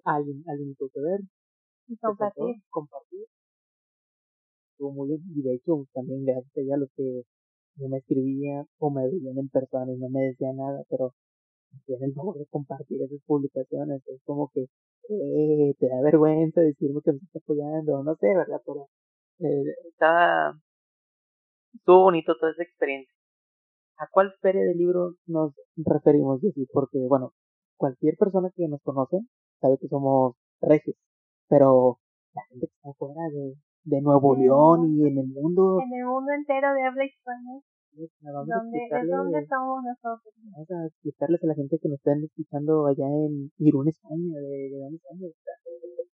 alguien, 0.05 0.43
alguien 0.47 0.75
tuvo 0.75 0.89
que 0.89 1.01
ver. 1.01 1.19
Y 1.87 1.97
compartir. 1.97 2.55
compartir. 2.69 3.25
Estuvo 4.71 4.91
muy 4.91 5.07
bien. 5.09 5.21
Y 5.35 5.41
de 5.41 5.55
hecho, 5.55 5.85
también 5.93 6.25
gracias 6.25 6.57
a 6.57 6.61
ella 6.61 6.77
los 6.77 6.89
que 6.95 7.23
no 7.75 7.89
me 7.89 7.97
escribían 7.97 8.65
o 8.77 8.89
me 8.91 9.07
veían 9.09 9.37
en 9.37 9.49
persona 9.49 9.91
y 9.91 9.97
no 9.97 10.09
me 10.09 10.21
decían 10.21 10.57
nada, 10.57 10.83
pero 10.89 11.13
tienen 11.85 12.09
el 12.09 12.13
favor 12.13 12.37
de 12.37 12.45
compartir 12.47 13.01
esas 13.01 13.19
publicaciones. 13.25 14.01
Es 14.07 14.21
como 14.25 14.51
que 14.53 14.67
eh, 15.09 15.75
te 15.79 15.87
da 15.87 16.01
vergüenza 16.01 16.61
decirme 16.61 17.01
que 17.03 17.11
me 17.11 17.17
estás 17.17 17.41
apoyando, 17.41 18.03
no 18.03 18.15
sé, 18.15 18.27
¿verdad? 18.27 18.61
Pero 18.65 18.89
eh, 19.39 19.63
estaba, 19.89 20.57
estuvo 21.73 22.03
bonito 22.03 22.35
toda 22.37 22.51
esa 22.51 22.63
experiencia. 22.63 23.13
¿A 23.97 24.07
cuál 24.11 24.33
feria 24.41 24.63
de 24.63 24.75
libro 24.75 25.15
nos 25.27 25.53
referimos, 25.75 26.41
decir 26.41 26.67
Porque, 26.71 26.99
bueno, 27.07 27.33
cualquier 27.77 28.15
persona 28.17 28.49
que 28.55 28.67
nos 28.67 28.81
conoce 28.81 29.17
sabe 29.63 29.79
que 29.79 29.87
somos 29.87 30.35
regios, 30.59 30.97
pero 31.47 31.97
la 32.35 32.43
gente 32.51 32.67
que 32.67 32.75
está 32.75 32.89
afuera 32.91 33.23
de, 33.31 33.55
de 33.87 34.01
Nuevo 34.01 34.35
León 34.35 34.91
y 34.91 35.07
en 35.07 35.17
el 35.17 35.27
mundo. 35.31 35.79
En 35.79 35.93
el 35.99 36.05
mundo 36.05 36.31
entero 36.35 36.73
de 36.75 36.83
habla 36.83 37.05
hispana. 37.05 37.63
¿Dónde, 37.93 38.79
¿De 38.89 39.07
dónde 39.07 39.45
somos 39.47 39.83
nosotros? 39.85 40.33
Vamos 40.51 40.71
a 40.71 40.87
explicarles 40.87 41.43
a 41.43 41.47
la 41.47 41.55
gente 41.55 41.77
que 41.79 41.87
nos 41.87 41.99
están 41.99 42.23
escuchando 42.23 42.87
allá 42.87 43.05
en 43.05 43.51
Irún, 43.59 43.87
España, 43.87 44.33
de, 44.33 44.69
de 44.73 44.77
dónde 44.81 44.97
estamos. 44.97 45.31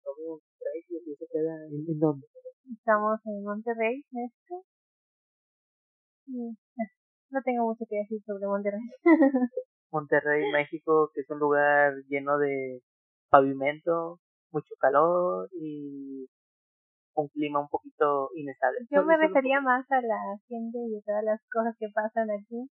Somos 0.04 0.42
regios 0.60 1.02
y 1.06 1.14
eso 1.14 1.26
queda 1.32 1.54
en, 1.70 1.86
en 1.88 2.00
dónde. 2.00 2.26
Estamos 2.74 3.20
en 3.26 3.44
Monterrey, 3.44 4.04
México. 4.12 4.66
No 7.30 7.42
tengo 7.46 7.66
mucho 7.66 7.86
que 7.88 7.98
decir 7.98 8.22
sobre 8.26 8.48
Monterrey. 8.48 8.82
Monterrey, 9.92 10.52
México, 10.52 11.12
que 11.14 11.22
es 11.22 11.30
un 11.30 11.40
lugar 11.40 11.94
lleno 12.10 12.40
de 12.40 12.82
pavimento, 13.30 14.20
mucho 14.52 14.74
calor 14.80 15.50
y 15.54 16.28
un 17.16 17.28
clima 17.30 17.60
un 17.60 17.68
poquito 17.68 18.30
inestable. 18.36 18.80
Yo 18.90 19.04
me 19.04 19.18
refería 19.18 19.60
más 19.62 19.86
a 19.92 20.02
la 20.02 20.38
gente 20.48 20.78
y 20.78 20.98
a 20.98 21.02
todas 21.06 21.24
las 21.24 21.42
cosas 21.52 21.76
que 21.80 21.88
pasan 21.94 22.30
aquí. 22.32 22.70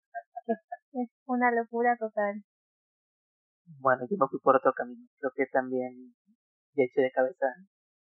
es 0.94 1.10
una 1.26 1.52
locura 1.52 1.98
total. 1.98 2.44
Bueno, 3.80 4.02
yo 4.10 4.18
me 4.18 4.28
fui 4.30 4.40
por 4.40 4.56
otro 4.56 4.74
camino. 4.74 5.06
Creo 5.20 5.32
que 5.36 5.46
también 5.52 6.16
ya 6.76 6.84
eché 6.84 7.02
de 7.02 7.12
cabeza 7.12 7.46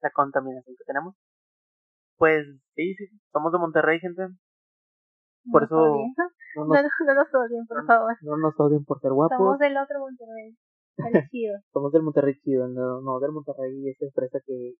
la 0.03 0.11
contaminación 0.11 0.77
que 0.77 0.85
tenemos. 0.85 1.15
Pues 2.19 2.45
sí, 2.75 2.95
sí, 2.95 3.05
somos 3.33 3.53
de 3.53 3.59
Monterrey, 3.59 4.01
gente. 4.01 4.29
Por 5.51 5.65
eso... 5.65 5.77
No 6.57 6.65
nos, 6.65 6.91
no, 7.05 7.15
nos 7.15 7.29
odien, 7.35 7.67
por 7.67 7.85
favor. 7.85 8.17
No 8.23 8.37
nos 8.39 8.59
odien 8.59 8.83
por 8.87 8.99
ser 9.03 9.13
guapos. 9.13 9.37
Somos 9.37 9.59
del 9.59 9.77
otro 9.77 9.99
Monterrey. 10.01 10.57
Chido. 11.31 11.55
Somos 11.73 11.93
del 11.93 12.03
Monterrey 12.03 12.35
chido, 12.43 12.69
no, 12.69 13.01
no 13.01 13.21
del 13.21 13.33
Monterrey, 13.33 13.89
esa 13.89 14.07
empresa 14.07 14.41
que 14.45 14.75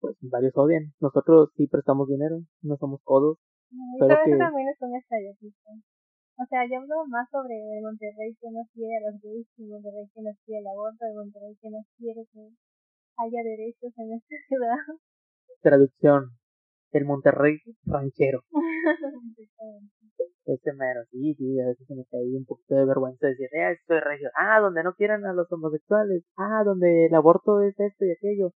pues 0.00 0.16
varios 0.22 0.56
odian. 0.56 0.92
Nosotros 1.00 1.50
sí 1.56 1.66
prestamos 1.66 2.08
dinero, 2.08 2.40
no 2.62 2.76
somos 2.76 3.00
codos. 3.04 3.38
pero 3.98 4.16
que... 4.24 4.36
también 4.36 4.68
es 4.68 4.80
un 4.80 4.96
estereotipo. 4.96 5.70
O 6.40 6.44
sea, 6.48 6.64
yo 6.64 6.80
hablo 6.80 7.04
más 7.08 7.28
sobre 7.28 7.52
el 7.52 7.84
Monterrey 7.84 8.32
que 8.40 8.48
no 8.50 8.64
quiere 8.72 8.96
a 8.96 9.12
los 9.12 9.20
gays, 9.20 9.46
el 9.58 9.68
Monterrey 9.68 10.08
que 10.08 10.22
no 10.22 10.32
quiere 10.44 10.60
el 10.60 10.66
aborto, 10.68 11.04
el 11.04 11.14
Monterrey 11.14 11.54
que 11.60 11.68
no 11.68 11.84
quiere 11.98 12.24
que 12.32 12.48
haya 13.20 13.40
derechos 13.44 13.92
en 13.98 14.16
esta 14.16 14.36
ciudad. 14.48 14.80
Traducción, 15.60 16.39
el 16.92 17.04
Monterrey 17.04 17.58
ranchero. 17.84 18.40
Ese 20.46 20.72
mero, 20.72 21.02
sí, 21.10 21.34
sí, 21.34 21.60
a 21.60 21.66
veces 21.66 21.86
se 21.86 21.94
me 21.94 22.04
cae 22.10 22.36
un 22.36 22.44
poquito 22.44 22.74
de 22.74 22.84
vergüenza 22.84 23.26
decir, 23.26 23.46
eh, 23.52 23.72
estoy 23.72 24.00
regio. 24.00 24.30
Ah, 24.36 24.58
donde 24.60 24.82
no 24.82 24.94
quieran 24.94 25.24
a 25.24 25.32
los 25.32 25.46
homosexuales. 25.52 26.24
Ah, 26.36 26.62
donde 26.64 27.06
el 27.06 27.14
aborto 27.14 27.60
es 27.60 27.78
esto 27.78 28.04
y 28.04 28.10
aquello. 28.10 28.52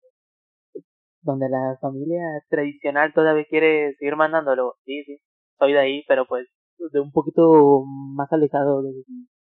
Donde 1.23 1.49
la 1.49 1.79
familia 1.81 2.23
tradicional 2.49 3.13
todavía 3.15 3.45
quiere 3.49 3.95
seguir 3.99 4.17
mandándolo. 4.17 4.75
Sí, 4.85 5.05
sí, 5.05 5.19
soy 5.59 5.73
de 5.73 5.79
ahí, 5.79 6.05
pero 6.09 6.27
pues 6.27 6.49
de 6.93 7.01
un 7.01 7.13
poquito 7.13 7.85
más 7.87 8.33
alejado 8.33 8.83
de, 8.83 8.91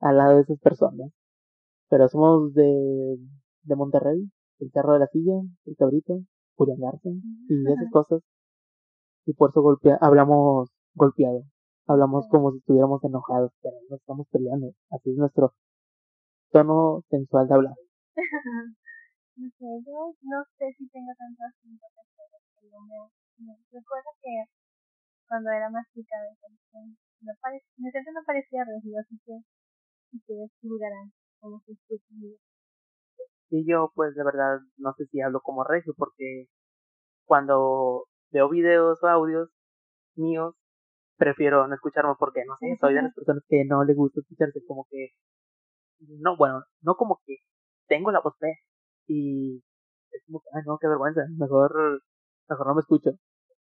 al 0.01 0.17
lado 0.17 0.37
de 0.37 0.43
esas 0.43 0.61
personas. 0.61 1.11
Pero 1.89 2.09
somos 2.09 2.55
de, 2.55 3.17
de 3.63 3.77
Monterrey, 3.77 4.29
el 4.61 4.71
Cerro 4.73 4.95
de 4.95 5.01
la 5.01 5.07
Silla, 5.09 5.35
el 5.65 5.77
Cabrito, 5.77 6.21
Julián 6.57 6.79
Garza 6.81 7.09
y 7.49 7.73
esas 7.73 7.91
cosas. 7.93 8.23
Y 9.27 9.35
por 9.35 9.51
eso 9.51 9.61
golpea, 9.61 9.99
hablamos 10.01 10.71
golpeado. 10.95 11.43
Hablamos 11.89 12.27
como 12.31 12.53
si 12.53 12.59
estuviéramos 12.59 13.03
enojados, 13.05 13.53
pero 13.61 13.77
no 13.91 13.97
estamos 13.97 14.27
peleando. 14.31 14.73
Así 14.91 15.11
es 15.11 15.17
nuestro 15.17 15.53
tono 16.51 17.03
sensual 17.11 17.49
de 17.49 17.55
hablar. 17.55 17.75
no 19.37 19.49
sé, 19.59 19.67
yo 19.85 20.15
no 20.23 20.45
sé 20.59 20.73
si 20.79 20.89
tengo 20.89 21.13
tantas 21.19 21.53
pero 22.61 22.81
me, 22.87 22.97
me 23.45 23.55
recuerdo 23.71 24.11
que 24.23 24.47
cuando 25.29 25.51
era 25.51 25.71
más 25.71 25.87
chica, 25.93 26.17
no 27.21 27.33
pare, 27.41 27.63
mi 27.77 27.89
acento 27.89 28.11
no 28.13 28.23
parecía 28.25 28.65
regio, 28.65 28.99
así 29.01 29.19
que 29.27 29.35
ustedes 30.17 30.51
juzgarán 30.63 31.13
como 31.41 31.61
se 31.67 31.73
escucha. 31.73 32.15
Y 33.51 33.65
yo, 33.69 33.91
pues, 33.95 34.15
de 34.15 34.25
verdad, 34.25 34.59
no 34.77 34.95
sé 34.95 35.07
si 35.07 35.21
hablo 35.21 35.41
como 35.41 35.65
regio, 35.65 35.95
porque 35.97 36.47
cuando 37.25 38.07
veo 38.37 38.49
videos 38.51 39.03
o 39.03 39.09
audios 39.09 39.49
míos, 40.17 40.55
prefiero 41.17 41.67
no 41.69 41.75
escucharme 41.75 42.15
porque, 42.19 42.45
no 42.47 42.57
sé, 42.61 42.77
soy 42.81 42.95
de 42.95 43.03
las 43.03 43.15
personas 43.15 43.43
que 43.49 43.65
no 43.65 43.85
le 43.85 43.95
gusta 43.95 44.21
escucharse, 44.21 44.61
como 44.67 44.87
que, 44.91 45.11
no, 46.21 46.37
bueno, 46.37 46.63
no 46.83 46.95
como 46.97 47.21
que 47.27 47.37
tengo 47.89 48.11
la 48.13 48.21
voz 48.21 48.35
fea 48.39 48.55
y 49.09 49.63
es 50.13 50.23
como 50.27 50.41
que, 50.41 50.49
ay, 50.55 50.63
no, 50.67 50.79
qué 50.81 50.89
vergüenza, 50.89 51.23
mejor, 51.39 52.03
mejor 52.49 52.67
no 52.67 52.75
me 52.75 52.81
escucho. 52.81 53.11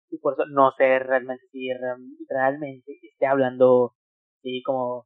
Y 0.09 0.17
por 0.19 0.33
eso 0.33 0.45
no 0.47 0.71
sé 0.77 0.99
realmente 0.99 1.45
si 1.51 1.67
realmente 2.29 2.93
esté 3.03 3.25
hablando, 3.27 3.93
sí, 4.43 4.61
como 4.65 5.05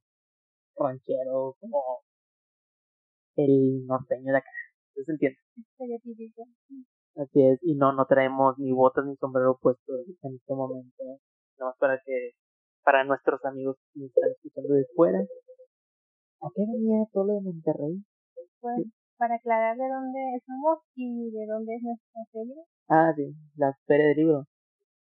ranchero, 0.77 1.55
como 1.59 2.01
el 3.37 3.85
norteño 3.87 4.31
de 4.33 4.37
acá. 4.39 4.49
¿Se 4.95 5.11
entiende? 5.11 5.39
Así 7.17 7.41
es, 7.41 7.57
y 7.63 7.73
no, 7.73 7.93
no 7.93 8.05
traemos 8.05 8.59
ni 8.59 8.71
botas 8.71 9.05
ni 9.05 9.15
sombrero 9.17 9.57
puesto 9.59 9.91
en 10.21 10.35
este 10.35 10.53
momento. 10.53 11.03
No, 11.57 11.73
para 11.79 11.99
que, 12.05 12.37
para 12.83 13.03
nuestros 13.05 13.43
amigos 13.43 13.75
que 13.93 14.05
están 14.05 14.29
escuchando 14.29 14.73
de 14.75 14.85
fuera. 14.95 15.19
¿A 15.19 16.47
qué 16.53 16.61
venía 16.61 17.09
todo 17.11 17.25
lo 17.25 17.33
de 17.33 17.41
Monterrey? 17.41 18.05
Pues, 18.61 18.85
para 19.17 19.35
aclarar 19.35 19.75
de 19.75 19.89
dónde 19.89 20.19
somos 20.45 20.79
y 20.93 21.31
de 21.31 21.45
dónde 21.47 21.73
es 21.73 21.81
nuestra 21.81 22.21
feria. 22.31 22.61
Ah, 22.87 23.11
sí, 23.15 23.33
la 23.55 23.73
Feria 23.87 24.07
del 24.13 24.17
Libro. 24.17 24.45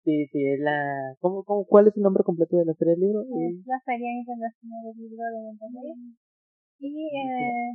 Sí, 0.05 0.27
sí, 0.31 0.39
es 0.47 0.61
la... 0.61 1.17
¿Cómo, 1.19 1.43
cómo, 1.43 1.67
¿Cuál 1.67 1.89
es 1.89 1.97
el 1.97 2.05
nombre 2.05 2.23
completo 2.23 2.57
de 2.57 2.67
la 2.67 2.75
Feria 2.75 2.95
del 2.95 3.03
Libro? 3.03 3.23
Es 3.23 3.67
la 3.67 3.81
Feria 3.85 4.15
Internacional 4.15 4.95
del 4.95 5.11
Libro 5.11 5.25
de 5.27 5.43
Monterrey. 5.43 6.15
Y 6.79 7.11
eh, 7.11 7.75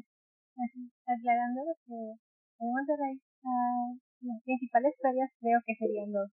aclarando 1.05 1.61
que 1.85 2.15
en 2.63 2.71
Monterrey 2.71 3.19
uh, 3.43 3.99
las 4.21 4.41
principales 4.43 4.93
ferias 5.01 5.29
creo 5.39 5.59
que 5.65 5.75
serían 5.75 6.11
dos. 6.11 6.29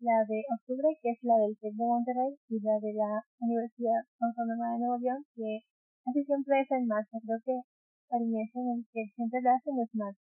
La 0.00 0.24
de 0.28 0.44
octubre, 0.52 0.88
que 1.00 1.10
es 1.10 1.18
la 1.22 1.36
del 1.40 1.56
TEC 1.56 1.72
de 1.72 1.86
Monterrey, 1.86 2.36
y 2.48 2.60
la 2.60 2.76
de 2.80 2.92
la 2.92 3.24
Universidad 3.40 4.04
Autónoma 4.20 4.72
de 4.72 4.78
Nuevo 4.80 4.98
León, 4.98 5.24
que 5.34 5.64
casi 6.04 6.24
siempre 6.24 6.60
es 6.60 6.70
en 6.70 6.86
marzo. 6.86 7.16
Creo 7.24 7.40
que 7.44 7.56
el 8.16 8.24
mes 8.28 8.50
en 8.54 8.66
el 8.68 8.80
que 8.92 9.08
siempre 9.14 9.40
la 9.40 9.54
hacen 9.54 9.80
es 9.80 9.94
marzo. 9.94 10.20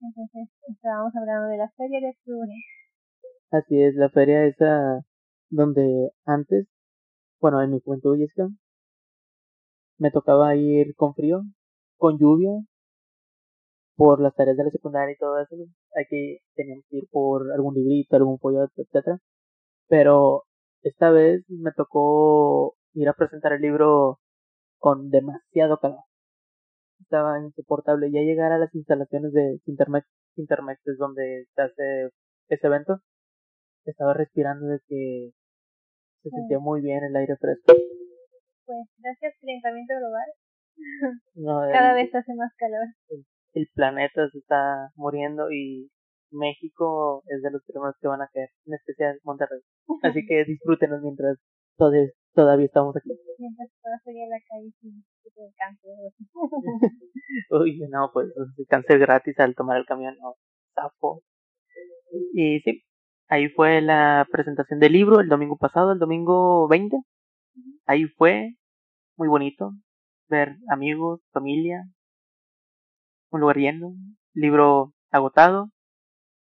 Entonces, 0.00 0.48
estábamos 0.68 1.14
hablando 1.16 1.48
de 1.48 1.56
la 1.56 1.70
feria 1.70 2.00
de 2.00 2.12
octubre. 2.12 2.52
Así 3.50 3.80
es, 3.80 3.94
la 3.94 4.10
feria 4.10 4.44
esa 4.44 5.00
donde 5.48 6.10
antes, 6.26 6.66
bueno, 7.40 7.62
en 7.62 7.70
mi 7.70 7.80
juventud, 7.80 8.18
Jessica, 8.18 8.48
me 9.98 10.10
tocaba 10.10 10.54
ir 10.56 10.94
con 10.96 11.14
frío 11.14 11.42
con 11.96 12.18
lluvia 12.18 12.50
por 13.96 14.20
las 14.20 14.34
tareas 14.34 14.56
de 14.56 14.64
la 14.64 14.70
secundaria 14.70 15.14
y 15.14 15.18
todo 15.18 15.40
eso, 15.40 15.56
hay 15.94 16.04
que 16.08 16.38
teníamos 16.54 16.84
que 16.88 16.98
ir 16.98 17.08
por 17.10 17.52
algún 17.52 17.74
librito, 17.74 18.16
algún 18.16 18.38
folleto, 18.38 18.72
etcétera. 18.76 19.18
Pero 19.88 20.44
esta 20.82 21.10
vez 21.10 21.44
me 21.48 21.72
tocó 21.72 22.76
ir 22.94 23.08
a 23.08 23.14
presentar 23.14 23.52
el 23.54 23.62
libro 23.62 24.18
con 24.78 25.10
demasiado 25.10 25.78
calor. 25.78 26.04
Estaba 27.00 27.40
insoportable. 27.40 28.10
Ya 28.12 28.20
llegar 28.20 28.52
a 28.52 28.58
las 28.58 28.74
instalaciones 28.74 29.32
de 29.32 29.60
Intermex, 29.66 30.06
Intermex 30.36 30.80
es 30.86 30.98
donde 30.98 31.46
se 31.54 31.62
hace 31.62 32.10
ese 32.48 32.66
evento, 32.66 33.00
estaba 33.84 34.14
respirando 34.14 34.66
de 34.66 34.80
que 34.86 35.30
se 36.22 36.30
sentía 36.30 36.58
muy 36.58 36.80
bien 36.80 37.04
el 37.04 37.16
aire 37.16 37.36
fresco. 37.36 37.74
Pues 38.66 38.88
gracias 38.98 39.34
al 39.34 39.40
calentamiento 39.40 39.94
global 39.98 40.26
cada 41.72 41.94
vez 41.94 42.14
hace 42.14 42.34
más 42.34 42.52
calor. 42.56 42.86
El, 43.08 43.24
planeta 43.74 44.28
se 44.30 44.38
está 44.38 44.90
muriendo 44.96 45.50
y 45.50 45.90
México 46.30 47.22
es 47.26 47.42
de 47.42 47.50
los 47.50 47.62
primeros 47.64 47.96
que 48.00 48.08
van 48.08 48.22
a 48.22 48.28
caer, 48.32 48.50
en 48.66 48.74
especial 48.74 49.18
Monterrey. 49.24 49.60
Así 50.02 50.26
que 50.26 50.44
disfrútenos 50.46 51.00
mientras 51.02 51.38
todavía 51.76 52.66
estamos 52.66 52.96
aquí. 52.96 53.10
Mientras 53.38 53.70
pueda 53.82 53.98
salir 54.04 54.22
a 54.24 54.28
la 54.28 54.40
calle 54.48 54.72
sin 54.80 55.04
cáncer. 55.56 55.92
Uy, 57.50 57.80
no, 57.90 58.10
pues 58.12 58.28
cáncer 58.68 58.98
gratis 58.98 59.38
al 59.38 59.54
tomar 59.54 59.78
el 59.78 59.86
camión, 59.86 60.16
no, 60.20 60.34
zafo. 60.74 61.22
Y 62.32 62.60
sí, 62.60 62.82
ahí 63.28 63.48
fue 63.48 63.80
la 63.80 64.26
presentación 64.30 64.80
del 64.80 64.92
libro 64.92 65.20
el 65.20 65.28
domingo 65.28 65.56
pasado, 65.56 65.92
el 65.92 65.98
domingo 65.98 66.68
20. 66.68 66.96
Ahí 67.86 68.04
fue, 68.16 68.54
muy 69.16 69.28
bonito, 69.28 69.72
ver 70.28 70.56
amigos, 70.70 71.20
familia, 71.32 71.84
un 73.30 73.40
lugar 73.40 73.56
lleno, 73.56 73.94
libro 74.34 74.92
agotado 75.10 75.70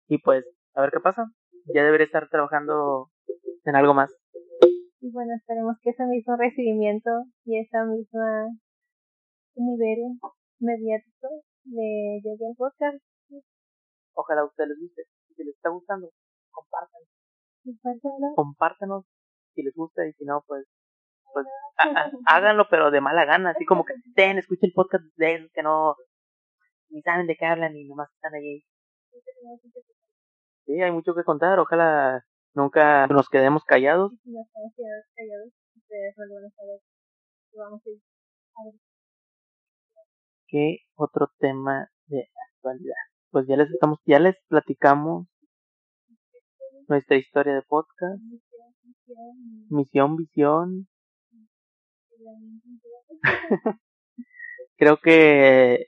y 0.09 0.19
pues 0.19 0.45
a 0.75 0.83
ver 0.83 0.91
qué 0.91 1.01
pasa. 1.01 1.27
Ya 1.75 1.85
debería 1.85 2.07
estar 2.07 2.29
trabajando 2.29 3.11
en 3.65 3.77
algo 3.77 3.95
más. 3.95 4.11
Y 5.01 5.13
bueno, 5.13 5.35
esperemos 5.37 5.77
que 5.83 5.91
ese 5.91 6.05
mismo 6.07 6.37
recibimiento 6.37 7.11
y 7.45 7.59
esa 7.61 7.85
misma 7.85 8.49
nivel 9.55 10.19
mediático 10.61 11.29
le 11.65 12.21
llegue 12.23 12.47
al 12.47 12.57
podcast. 12.57 12.99
Ojalá 14.15 14.43
a 14.43 14.47
ustedes 14.47 14.71
les 14.71 14.79
guste. 14.79 15.03
Si 15.37 15.45
les 15.45 15.55
está 15.55 15.71
gustando, 15.71 16.11
compártanlo. 16.51 17.07
Compártanos 18.35 19.05
si 19.55 19.63
les 19.63 19.75
gusta 19.75 20.07
y 20.07 20.13
si 20.15 20.25
no, 20.25 20.43
pues 20.47 20.67
pues 21.33 21.47
háganlo, 22.27 22.69
pero 22.71 22.91
de 22.91 23.01
mala 23.01 23.25
gana, 23.25 23.51
así 23.51 23.65
como 23.65 23.85
que 23.85 23.95
ten, 24.15 24.39
escuchen 24.39 24.71
el 24.71 24.73
podcast 24.73 25.05
de 25.17 25.51
que 25.53 25.63
no 25.63 25.95
ni 26.91 27.03
saben 27.03 27.27
de 27.27 27.37
qué 27.37 27.47
hablan 27.47 27.77
y 27.77 27.85
nomás 27.87 28.11
están 28.15 28.35
ahí. 28.35 28.65
Sí, 30.67 30.81
hay 30.81 30.93
mucho 30.93 31.15
que 31.15 31.25
contar, 31.25 31.59
ojalá 31.59 32.25
nunca 32.55 33.07
nos 33.07 33.29
quedemos 33.29 33.65
callados. 33.65 34.13
¿Qué 40.47 40.79
otro 40.95 41.31
tema 41.39 41.89
de 42.07 42.29
actualidad? 42.55 42.95
Pues 43.31 43.47
ya 43.47 43.57
les 43.57 43.71
estamos, 43.71 43.99
ya 44.07 44.19
les 44.19 44.37
platicamos 44.49 45.27
nuestra 46.89 47.17
historia 47.17 47.55
de 47.55 47.63
podcast, 47.63 48.21
misión, 49.69 50.17
visión, 50.17 50.89
Creo 54.77 54.99
que 55.01 55.87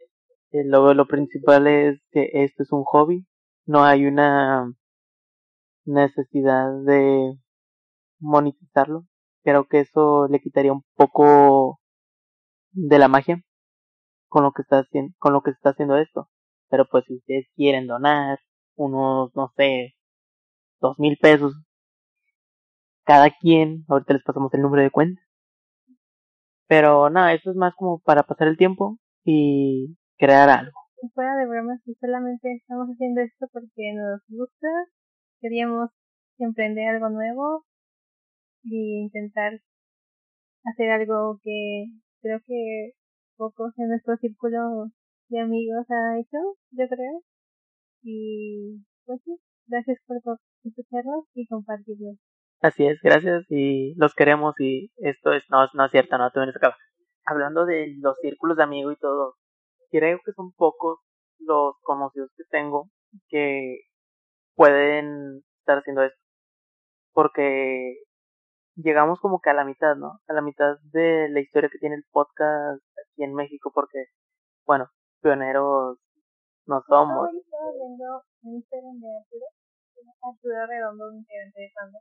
eh, 0.52 0.64
lo, 0.64 0.94
lo 0.94 1.06
principal 1.06 1.66
es 1.66 2.00
que 2.12 2.30
esto 2.32 2.62
es 2.62 2.72
un 2.72 2.84
hobby, 2.84 3.26
no 3.66 3.84
hay 3.84 4.06
una 4.06 4.72
necesidad 5.84 6.70
de 6.84 7.34
monetizarlo. 8.20 9.06
Creo 9.44 9.66
que 9.66 9.80
eso 9.80 10.28
le 10.28 10.40
quitaría 10.40 10.72
un 10.72 10.84
poco 10.94 11.80
de 12.72 12.98
la 12.98 13.08
magia 13.08 13.42
con 14.28 14.44
lo 14.44 14.52
que 14.52 14.62
está 14.62 14.80
haciendo, 14.80 15.14
con 15.18 15.32
lo 15.32 15.42
que 15.42 15.50
está 15.50 15.70
haciendo 15.70 15.96
esto. 15.96 16.28
Pero 16.68 16.86
pues 16.90 17.04
si 17.06 17.16
ustedes 17.16 17.46
quieren 17.56 17.86
donar 17.86 18.38
unos, 18.76 19.34
no 19.34 19.52
sé, 19.56 19.94
dos 20.80 20.98
mil 20.98 21.18
pesos 21.18 21.54
cada 23.04 23.30
quien, 23.30 23.84
ahorita 23.88 24.14
les 24.14 24.22
pasamos 24.22 24.54
el 24.54 24.62
número 24.62 24.82
de 24.82 24.90
cuenta. 24.90 25.20
Pero 26.68 27.10
nada, 27.10 27.34
eso 27.34 27.50
es 27.50 27.56
más 27.56 27.74
como 27.74 27.98
para 28.00 28.22
pasar 28.22 28.48
el 28.48 28.56
tiempo 28.56 28.98
y 29.24 29.96
crear 30.20 30.48
algo. 30.50 30.78
fuera 31.14 31.34
de 31.36 31.46
bromas, 31.46 31.80
solamente 31.98 32.52
estamos 32.52 32.88
haciendo 32.92 33.22
esto 33.22 33.46
porque 33.52 33.94
nos 33.96 34.20
gusta, 34.28 34.68
queríamos 35.40 35.88
emprender 36.38 36.88
algo 36.88 37.08
nuevo 37.08 37.64
y 38.62 39.00
intentar 39.00 39.60
hacer 40.64 40.90
algo 40.90 41.40
que 41.42 41.86
creo 42.20 42.40
que 42.46 42.92
pocos 43.36 43.72
en 43.78 43.88
nuestro 43.88 44.16
círculo 44.18 44.90
de 45.30 45.40
amigos 45.40 45.86
ha 45.88 46.18
hecho, 46.18 46.36
yo 46.72 46.86
creo. 46.86 47.22
Y 48.02 48.84
pues 49.06 49.20
sí, 49.24 49.38
gracias 49.66 49.98
por 50.06 50.18
escucharnos 50.64 51.24
y 51.34 51.46
compartirlo. 51.46 52.12
Así 52.60 52.84
es, 52.84 53.00
gracias 53.02 53.46
y 53.48 53.94
los 53.96 54.14
queremos 54.14 54.54
y 54.60 54.90
esto 54.98 55.32
es, 55.32 55.44
no, 55.48 55.66
no 55.72 55.86
es 55.86 55.90
cierto, 55.90 56.18
no, 56.18 56.30
te 56.30 56.40
vienes 56.40 56.56
acá. 56.56 56.76
Hablando 57.24 57.64
de 57.64 57.94
los 58.00 58.18
círculos 58.20 58.58
de 58.58 58.64
amigos 58.64 58.94
y 58.94 59.00
todo, 59.00 59.36
creo 59.90 60.18
que 60.24 60.32
son 60.32 60.52
pocos 60.52 60.98
los 61.38 61.74
conocidos 61.82 62.30
que 62.36 62.44
tengo 62.50 62.88
que 63.28 63.80
pueden 64.54 65.42
estar 65.58 65.78
haciendo 65.78 66.02
esto. 66.02 66.18
Porque 67.12 67.96
llegamos 68.76 69.20
como 69.20 69.40
que 69.40 69.50
a 69.50 69.54
la 69.54 69.64
mitad, 69.64 69.96
¿no? 69.96 70.20
A 70.28 70.32
la 70.32 70.42
mitad 70.42 70.76
de 70.92 71.28
la 71.30 71.40
historia 71.40 71.70
que 71.70 71.78
tiene 71.78 71.96
el 71.96 72.04
podcast 72.10 72.82
aquí 72.98 73.24
en 73.24 73.34
México, 73.34 73.72
porque, 73.74 74.06
bueno, 74.66 74.88
pioneros 75.20 75.98
no 76.66 76.82
somos. 76.88 77.28
Hoy 77.28 77.38
estaba 77.38 77.72
viendo 77.72 78.22
un 78.42 78.54
Instagram 78.56 79.00
de 79.00 79.08
Arturo, 79.18 79.46
Arturo 80.22 80.66
Redondo, 80.66 81.08
un 81.08 81.16
integrante 81.16 81.60
de 81.60 81.70
Panda. 81.74 81.98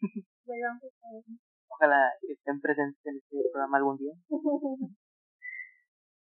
Ojalá 1.68 2.12
estén 2.22 2.60
presentes 2.60 3.04
en 3.04 3.16
este 3.16 3.36
programa 3.52 3.78
algún 3.78 3.96
día. 3.98 4.14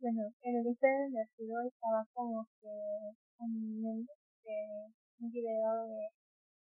bueno, 0.01 0.33
en 0.41 0.55
el 0.57 0.65
Instagram 0.65 1.11
de 1.13 1.21
Arturo 1.21 1.61
estaba 1.69 2.01
como 2.13 2.47
que 2.59 2.73
un, 3.37 3.85
un 3.85 5.31
video 5.31 5.87
de 5.87 6.09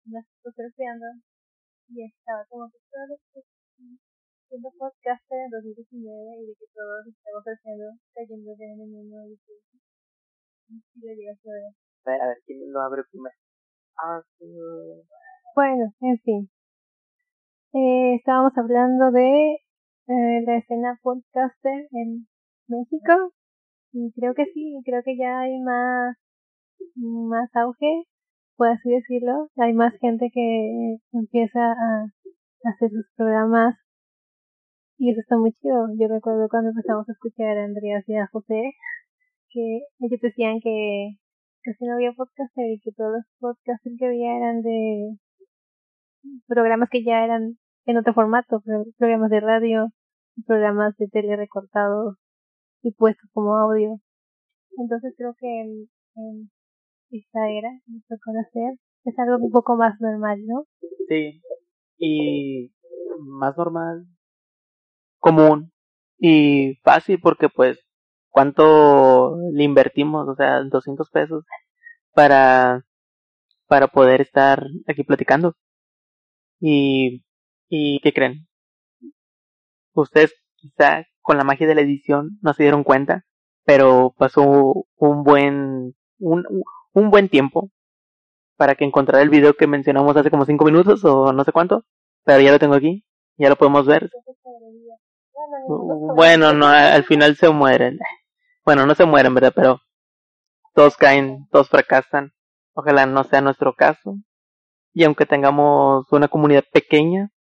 nosotros 0.07 0.55
surfeando 0.57 1.07
y 1.89 2.05
estaba 2.05 2.45
como 2.49 2.69
que 2.71 2.79
todos 2.91 3.21
los 3.35 3.45
siendo 4.49 4.71
podcaster 4.79 5.39
en 5.39 5.51
2019 5.51 6.41
y 6.41 6.47
de 6.47 6.55
que 6.55 6.67
todos 6.73 7.07
estamos 7.07 7.45
surfeando 7.45 7.85
cayendo 8.15 8.57
de 8.57 8.65
en 8.65 8.81
el 8.81 8.89
mundo 8.89 9.17
y 9.29 9.37
si 9.37 11.01
le 11.01 11.15
llega 11.15 11.33
a 11.33 11.45
ver. 11.45 11.75
A 12.07 12.11
ver, 12.11 12.21
a 12.23 12.27
ver, 12.29 12.39
¿quién 12.47 12.73
lo 12.73 12.81
abre 12.81 13.03
primero? 13.11 13.37
Ah, 13.99 14.23
bueno, 15.55 15.93
en 16.01 16.19
fin. 16.21 16.51
Eh, 17.75 18.15
estábamos 18.17 18.57
hablando 18.57 19.11
de 19.11 19.55
eh, 20.09 20.43
la 20.47 20.57
escena 20.57 20.99
podcaster 21.03 21.89
en 21.93 22.27
México 22.69 23.33
y 23.93 24.13
creo 24.13 24.35
que 24.35 24.47
sí, 24.53 24.81
creo 24.85 25.03
que 25.05 25.17
ya 25.17 25.41
hay 25.41 25.59
más, 25.61 26.17
más 26.97 27.49
auge 27.55 28.07
por 28.57 28.69
así 28.69 28.91
decirlo. 28.91 29.51
Hay 29.57 29.73
más 29.73 29.95
gente 30.01 30.31
que 30.33 30.97
empieza 31.13 31.73
a 31.73 32.07
hacer 32.65 32.91
sus 32.91 33.07
programas 33.17 33.77
y 34.99 35.11
eso 35.11 35.21
está 35.21 35.37
muy 35.37 35.53
chido. 35.53 35.89
Yo 35.99 36.09
recuerdo 36.09 36.49
cuando 36.49 36.71
empezamos 36.71 37.09
a 37.09 37.13
escuchar 37.13 37.59
a 37.59 37.65
Andreas 37.65 38.05
y 38.09 38.17
a 38.17 38.27
José 38.29 38.73
que 39.51 39.81
ellos 40.01 40.21
decían 40.21 40.61
que 40.61 41.17
casi 41.63 41.85
no 41.85 41.95
había 41.95 42.13
podcaster 42.13 42.71
y 42.71 42.81
que 42.81 42.93
todos 42.93 43.13
los 43.13 43.25
podcasts 43.39 43.89
que 43.99 44.07
había 44.07 44.37
eran 44.37 44.63
de 44.63 45.17
programas 46.47 46.89
que 46.91 47.05
ya 47.05 47.25
eran 47.25 47.59
en 47.87 47.97
otro 47.99 48.15
formato, 48.15 48.63
programas 48.99 49.31
de 49.31 49.41
radio, 49.41 49.89
programas 50.47 50.97
de 50.97 51.09
tele 51.09 51.37
recortados 51.37 52.17
y 52.87 52.93
puestos 52.93 53.29
como 53.33 53.57
audio. 53.57 54.01
Entonces 54.79 55.13
creo 55.17 55.35
que 55.41 55.61
en, 55.61 56.51
esta 57.11 57.51
era, 57.51 57.71
de 57.87 58.19
conocer, 58.25 58.79
es 59.05 59.19
algo 59.19 59.45
un 59.45 59.51
poco 59.51 59.77
más 59.77 60.01
normal, 60.01 60.39
¿no? 60.47 60.67
Sí, 61.09 61.43
y 61.99 62.73
más 63.19 63.57
normal, 63.57 64.07
común 65.19 65.73
y 66.19 66.77
fácil 66.85 67.19
porque 67.21 67.49
pues 67.49 67.79
cuánto 68.31 69.37
le 69.53 69.65
invertimos, 69.65 70.29
o 70.29 70.37
sea, 70.37 70.63
200 70.63 71.11
pesos 71.11 71.45
para 72.15 72.85
para 73.67 73.89
poder 73.89 74.21
estar 74.21 74.65
aquí 74.87 75.03
platicando. 75.03 75.57
Y 76.61 77.25
y 77.69 77.99
¿qué 78.01 78.13
creen? 78.13 78.47
Ustedes 79.95 80.35
quizá 80.55 81.05
con 81.27 81.37
la 81.37 81.45
magia 81.45 81.67
de 81.67 81.75
la 81.75 81.81
edición 81.81 82.39
no 82.41 82.55
se 82.55 82.63
dieron 82.63 82.85
cuenta, 82.85 83.25
pero 83.65 84.15
pasó 84.17 84.87
un 84.95 85.25
buen 85.25 85.97
un, 86.21 86.47
un 86.93 87.11
buen 87.11 87.29
tiempo 87.29 87.69
para 88.57 88.77
que 88.77 88.85
encontrara 88.85 89.25
el 89.25 89.29
video 89.29 89.55
que 89.55 89.67
mencionamos 89.67 90.17
hace 90.17 90.31
como 90.31 90.45
cinco 90.45 90.65
minutos 90.65 91.05
o 91.05 91.33
no 91.33 91.43
sé 91.43 91.51
cuánto, 91.51 91.85
pero 92.23 92.41
ya 92.41 92.53
lo 92.53 92.61
tengo 92.61 92.77
aquí, 92.77 93.05
ya 93.39 93.49
lo 93.49 93.57
podemos 93.57 93.87
ver. 93.87 94.09
Bueno, 96.15 96.53
no, 96.53 96.69
al 96.69 97.03
final 97.03 97.35
se 97.35 97.49
mueren. 97.51 97.99
Bueno, 98.65 98.87
no 98.87 98.95
se 98.95 99.05
mueren, 99.05 99.35
¿verdad? 99.35 99.53
Pero 99.55 99.81
todos 100.75 100.97
caen, 100.97 101.49
todos 101.51 101.69
fracasan. 101.69 102.33
Ojalá 102.73 103.05
no 103.07 103.25
sea 103.25 103.41
nuestro 103.41 103.75
caso. 103.75 104.17
Y 104.95 105.03
aunque 105.03 105.27
tengamos 105.27 106.07
una 106.13 106.29
comunidad 106.29 106.63
pequeña, 106.73 107.31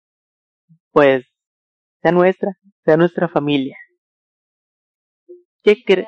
pues 0.90 1.24
sea 2.02 2.10
nuestra, 2.10 2.58
sea 2.86 2.96
nuestra 2.96 3.28
familia. 3.28 3.76
¿Qué 5.64 5.74
crees? 5.84 6.06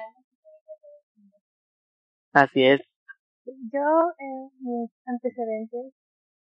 Así 2.32 2.62
es. 2.62 2.80
Yo, 3.44 3.80
eh, 3.80 4.48
mis 4.60 4.90
antecedentes, 5.04 5.92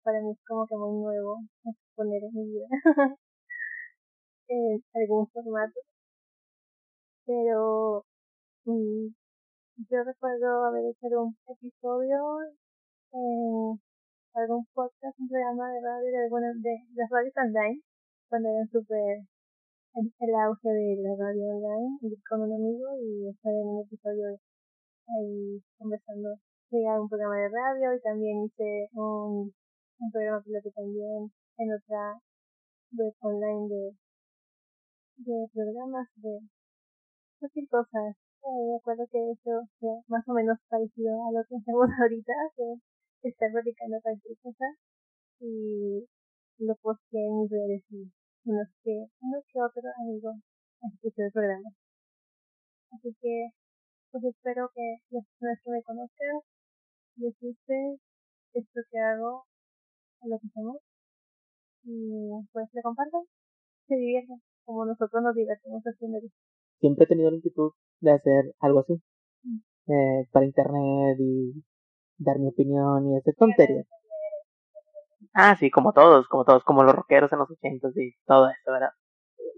para 0.04 0.20
mí 0.20 0.30
es 0.30 0.38
como 0.46 0.68
que 0.68 0.76
muy 0.76 1.02
nuevo 1.02 1.40
exponer 1.64 2.22
en 2.22 2.34
mi 2.34 2.44
vida 2.52 2.66
en 4.48 4.84
algún 4.94 5.26
formato. 5.32 5.80
Pero 7.26 8.04
mm, 8.64 9.08
yo 9.90 10.04
recuerdo 10.04 10.64
haber 10.66 10.84
hecho 10.86 11.06
un 11.20 11.36
episodio 11.48 12.38
en 13.12 13.80
algún 14.34 14.66
podcast, 14.72 15.18
un 15.18 15.28
programa 15.28 15.72
de 15.72 15.80
radio 15.82 16.10
de 16.12 16.24
alguna 16.24 16.52
de 16.54 16.76
las 16.94 17.10
radios 17.10 17.34
online, 17.36 17.82
cuando 18.28 18.50
eran 18.50 18.68
súper 18.70 19.26
el 19.94 20.34
auge 20.34 20.68
de 20.68 20.96
la 21.02 21.12
radio 21.16 21.44
online, 21.52 21.98
con 22.28 22.40
un 22.40 22.52
amigo 22.52 22.88
y 22.96 23.28
estar 23.28 23.52
en 23.52 23.66
un 23.66 23.84
episodio 23.84 24.38
ahí 25.06 25.62
conversando 25.76 26.30
a 26.32 27.00
un 27.00 27.08
programa 27.08 27.36
de 27.36 27.48
radio 27.50 27.94
y 27.94 28.00
también 28.00 28.44
hice 28.44 28.88
un, 28.94 29.52
un 30.00 30.10
programa 30.10 30.40
piloto 30.40 30.70
también 30.70 31.30
en 31.58 31.68
otra 31.74 32.16
web 32.96 33.12
online 33.20 33.68
de, 33.68 33.92
de 35.16 35.48
programas 35.52 36.08
de 36.16 36.40
cualquier 37.38 37.68
cosa. 37.68 38.00
Eh, 38.08 38.64
me 38.72 38.76
acuerdo 38.76 39.04
que 39.12 39.32
eso 39.32 39.68
fue 39.78 40.00
más 40.08 40.26
o 40.26 40.32
menos 40.32 40.56
parecido 40.70 41.12
a 41.28 41.32
lo 41.32 41.44
que 41.44 41.56
hacemos 41.56 41.88
ahorita, 42.00 42.32
de 42.56 43.28
estar 43.28 43.52
replicando 43.52 44.00
cualquier 44.00 44.38
cosa 44.40 44.64
y 45.40 46.08
lo 46.58 46.74
posteé 46.76 47.26
en 47.26 47.40
mis 47.42 47.50
redes 47.50 47.84
y 47.90 48.10
unos 48.44 48.68
que, 48.82 49.06
uno 49.20 49.38
que 49.46 49.60
otro 49.60 49.82
amigo 50.02 50.34
escuchó 50.82 51.22
el 51.22 51.32
programa. 51.32 51.70
Así 52.90 53.14
que, 53.20 53.50
pues 54.10 54.24
espero 54.24 54.70
que 54.74 54.98
las 55.10 55.24
personas 55.26 55.58
que 55.64 55.70
me 55.70 55.82
conozcan 55.82 56.40
les 57.16 57.34
guste 57.40 57.98
esto 58.54 58.80
que 58.90 58.98
hago, 58.98 59.44
lo 60.22 60.38
que 60.38 60.46
hacemos, 60.46 60.76
y 61.84 62.30
pues 62.52 62.68
le 62.72 62.82
compartan, 62.82 63.22
se 63.88 63.96
diviertan, 63.96 64.40
como 64.64 64.86
nosotros 64.86 65.22
nos 65.22 65.34
divertimos 65.34 65.82
haciendo 65.82 66.18
esto. 66.18 66.36
Siempre 66.80 67.04
he 67.04 67.08
tenido 67.08 67.30
la 67.30 67.36
inquietud 67.36 67.72
de 68.00 68.12
hacer 68.12 68.54
algo 68.60 68.80
así, 68.80 69.00
mm. 69.42 69.92
eh, 69.92 70.28
para 70.32 70.46
internet 70.46 71.16
y 71.18 71.64
dar 72.18 72.38
mi 72.38 72.48
opinión 72.48 73.10
y 73.10 73.16
hacer 73.16 73.34
tonterías. 73.36 73.86
Ah, 75.34 75.56
sí, 75.58 75.70
como 75.70 75.92
todos, 75.92 76.28
como 76.28 76.44
todos, 76.44 76.62
como 76.64 76.82
los 76.84 76.94
rockeros 76.94 77.32
en 77.32 77.38
los 77.38 77.50
ochentas 77.50 77.96
y 77.96 78.12
todo 78.26 78.48
eso, 78.50 78.72
¿verdad? 78.72 78.90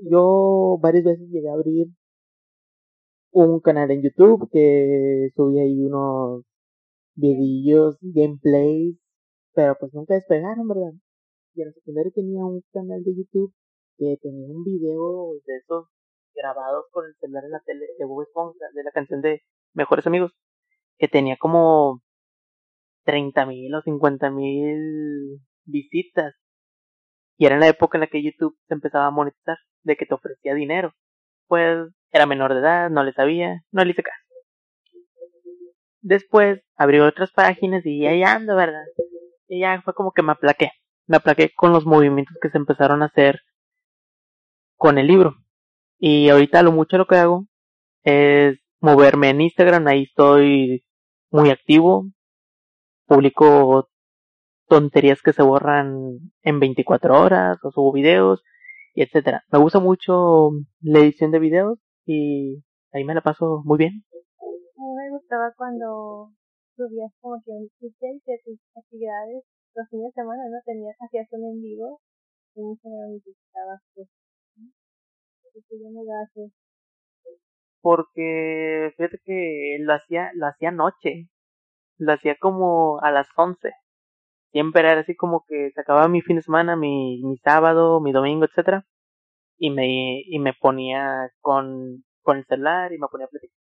Yo 0.09 0.79
varias 0.81 1.05
veces 1.05 1.29
llegué 1.31 1.49
a 1.51 1.55
abrir 1.55 1.89
un 3.33 3.61
canal 3.61 3.91
en 3.91 4.03
YouTube 4.03 4.49
que 4.53 5.31
subía 5.37 5.63
ahí 5.63 5.85
unos 5.85 6.45
videillos, 7.17 7.99
gameplays, 8.03 8.97
pero 9.55 9.77
pues 9.79 9.93
nunca 9.95 10.15
despegaron, 10.15 10.69
¿verdad? 10.69 10.93
Y 11.55 11.63
en 11.63 11.69
la 11.69 11.75
secundaria 11.75 12.13
tenía 12.15 12.45
un 12.45 12.63
canal 12.73 13.03
de 13.05 13.15
YouTube 13.17 13.53
que 13.99 14.19
tenía 14.23 14.49
un 14.49 14.65
video 14.65 15.33
de 15.47 15.57
esos 15.59 15.87
grabados 16.35 16.87
con 16.93 17.07
el 17.07 17.15
celular 17.21 17.45
en 17.45 17.53
la 17.53 17.63
tele 17.67 17.87
de 17.99 18.05
Bob 18.05 18.23
Esponja, 18.23 18.67
de 18.75 18.85
la 18.85 18.93
canción 18.93 19.23
de 19.23 19.43
Mejores 19.75 20.07
Amigos, 20.07 20.33
que 20.99 21.09
tenía 21.09 21.37
como 21.39 22.03
30 23.05 23.47
mil 23.47 23.75
o 23.75 23.83
50 23.83 24.31
mil 24.31 25.41
visitas. 25.65 26.35
Y 27.37 27.47
era 27.47 27.57
en 27.57 27.61
la 27.61 27.69
época 27.69 27.99
en 27.99 28.03
la 28.03 28.07
que 28.07 28.23
YouTube 28.23 28.57
se 28.69 28.75
empezaba 28.75 29.07
a 29.07 29.11
monetizar, 29.11 29.59
de 29.83 29.97
que 29.97 30.07
te 30.07 30.15
ofrecía 30.15 30.55
dinero. 30.55 30.93
Pues 31.47 31.89
Era 32.13 32.27
menor 32.27 32.55
de 32.55 32.61
edad, 32.61 32.91
no 32.91 33.03
le 33.03 33.13
sabía, 33.13 33.63
no 33.73 33.85
le 33.85 33.91
hice 33.91 34.03
caso. 34.03 34.17
Después 36.01 36.61
abrí 36.77 37.01
otras 37.01 37.33
páginas 37.33 37.85
y 37.85 38.07
ahí 38.07 38.23
ando, 38.23 38.55
¿verdad? 38.57 38.85
Y 39.49 39.61
ya 39.61 39.81
fue 39.83 39.95
como 39.95 40.13
que 40.13 40.23
me 40.23 40.33
aplaqué. 40.33 40.71
Me 41.07 41.17
aplaqué 41.17 41.53
con 41.55 41.73
los 41.73 41.87
movimientos 41.87 42.37
que 42.41 42.51
se 42.51 42.59
empezaron 42.59 43.03
a 43.03 43.07
hacer 43.07 43.41
con 44.77 44.99
el 44.99 45.07
libro. 45.07 45.37
Y 45.99 46.29
ahorita 46.29 46.63
lo 46.63 46.73
mucho 46.73 46.99
lo 46.99 47.07
que 47.07 47.17
hago 47.17 47.47
es 48.05 48.59
moverme 48.81 49.31
en 49.31 49.41
Instagram, 49.41 49.87
ahí 49.87 50.03
estoy 50.03 50.85
muy 51.31 51.51
activo, 51.51 52.05
publico 53.07 53.89
tonterías 54.75 55.23
que 55.23 55.33
se 55.33 55.45
borran 55.45 56.19
en 56.43 56.59
24 56.59 57.23
horas 57.23 57.59
o 57.63 57.71
subo 57.71 57.93
videos 57.93 58.43
y 58.93 59.03
etcétera. 59.03 59.45
Me 59.53 59.61
gusta 59.61 59.79
mucho 59.79 60.51
la 60.81 60.99
edición 60.99 61.31
de 61.31 61.39
videos 61.39 61.79
y 62.05 62.65
ahí 62.91 63.05
me 63.05 63.15
la 63.15 63.21
paso 63.21 63.63
muy 63.65 63.79
bien. 63.79 64.03
A 64.11 64.83
mí 64.83 64.95
me 64.99 65.11
gustaba 65.11 65.55
cuando 65.57 66.33
subías 66.75 67.13
como 67.21 67.41
que 67.45 67.53
un 67.53 67.69
de 67.79 68.41
tus 68.45 68.59
actividades 68.75 69.45
los 69.77 69.89
fines 69.91 70.07
de 70.07 70.23
semana, 70.23 70.43
¿no? 70.51 70.59
Tenías, 70.65 70.97
hacías 70.99 71.29
un 71.31 71.45
en 71.45 71.63
vivo 71.63 72.01
en 72.57 72.65
Instagram 72.71 73.11
y 73.13 73.31
estabas 73.31 73.81
pues, 73.95 74.09
yo 75.71 75.89
no? 75.89 76.51
Porque 77.81 78.93
fíjate 78.97 79.21
que 79.25 79.77
lo 79.83 79.95
hacía, 79.95 80.33
lo 80.35 80.49
hacía 80.49 80.73
noche, 80.73 81.29
lo 81.99 82.13
hacía 82.13 82.35
como 82.41 82.99
a 83.03 83.13
las 83.13 83.29
11. 83.37 83.71
Siempre 84.55 84.83
era 84.83 85.01
así 85.01 85.17
como 85.17 85.45
que 85.49 85.73
se 85.75 85.81
acababa 85.81 86.07
mi 86.07 86.23
fin 86.23 86.37
de 86.37 86.43
semana, 86.43 86.77
mi, 86.77 87.21
mi 87.25 87.37
sábado, 87.39 88.01
mi 88.01 88.13
domingo, 88.13 88.45
etcétera, 88.45 88.87
y 89.59 89.71
me, 89.71 90.23
y 90.27 90.39
me 90.39 90.53
ponía 90.55 91.29
con, 91.41 92.05
con 92.23 92.39
el 92.39 92.47
celular 92.47 92.93
y 92.93 92.99
me 92.99 93.09
ponía 93.09 93.27
a 93.27 93.31
platicar. 93.31 93.59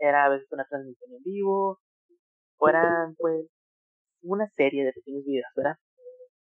Era 0.00 0.24
a 0.24 0.30
veces 0.30 0.48
una 0.50 0.66
transmisión 0.68 1.12
en 1.14 1.22
vivo, 1.22 1.78
o 2.58 2.68
eran 2.68 3.14
pues 3.18 3.46
una 4.22 4.48
serie 4.56 4.84
de 4.84 4.92
pequeños 4.92 5.24
videos, 5.24 5.46
¿verdad? 5.54 5.76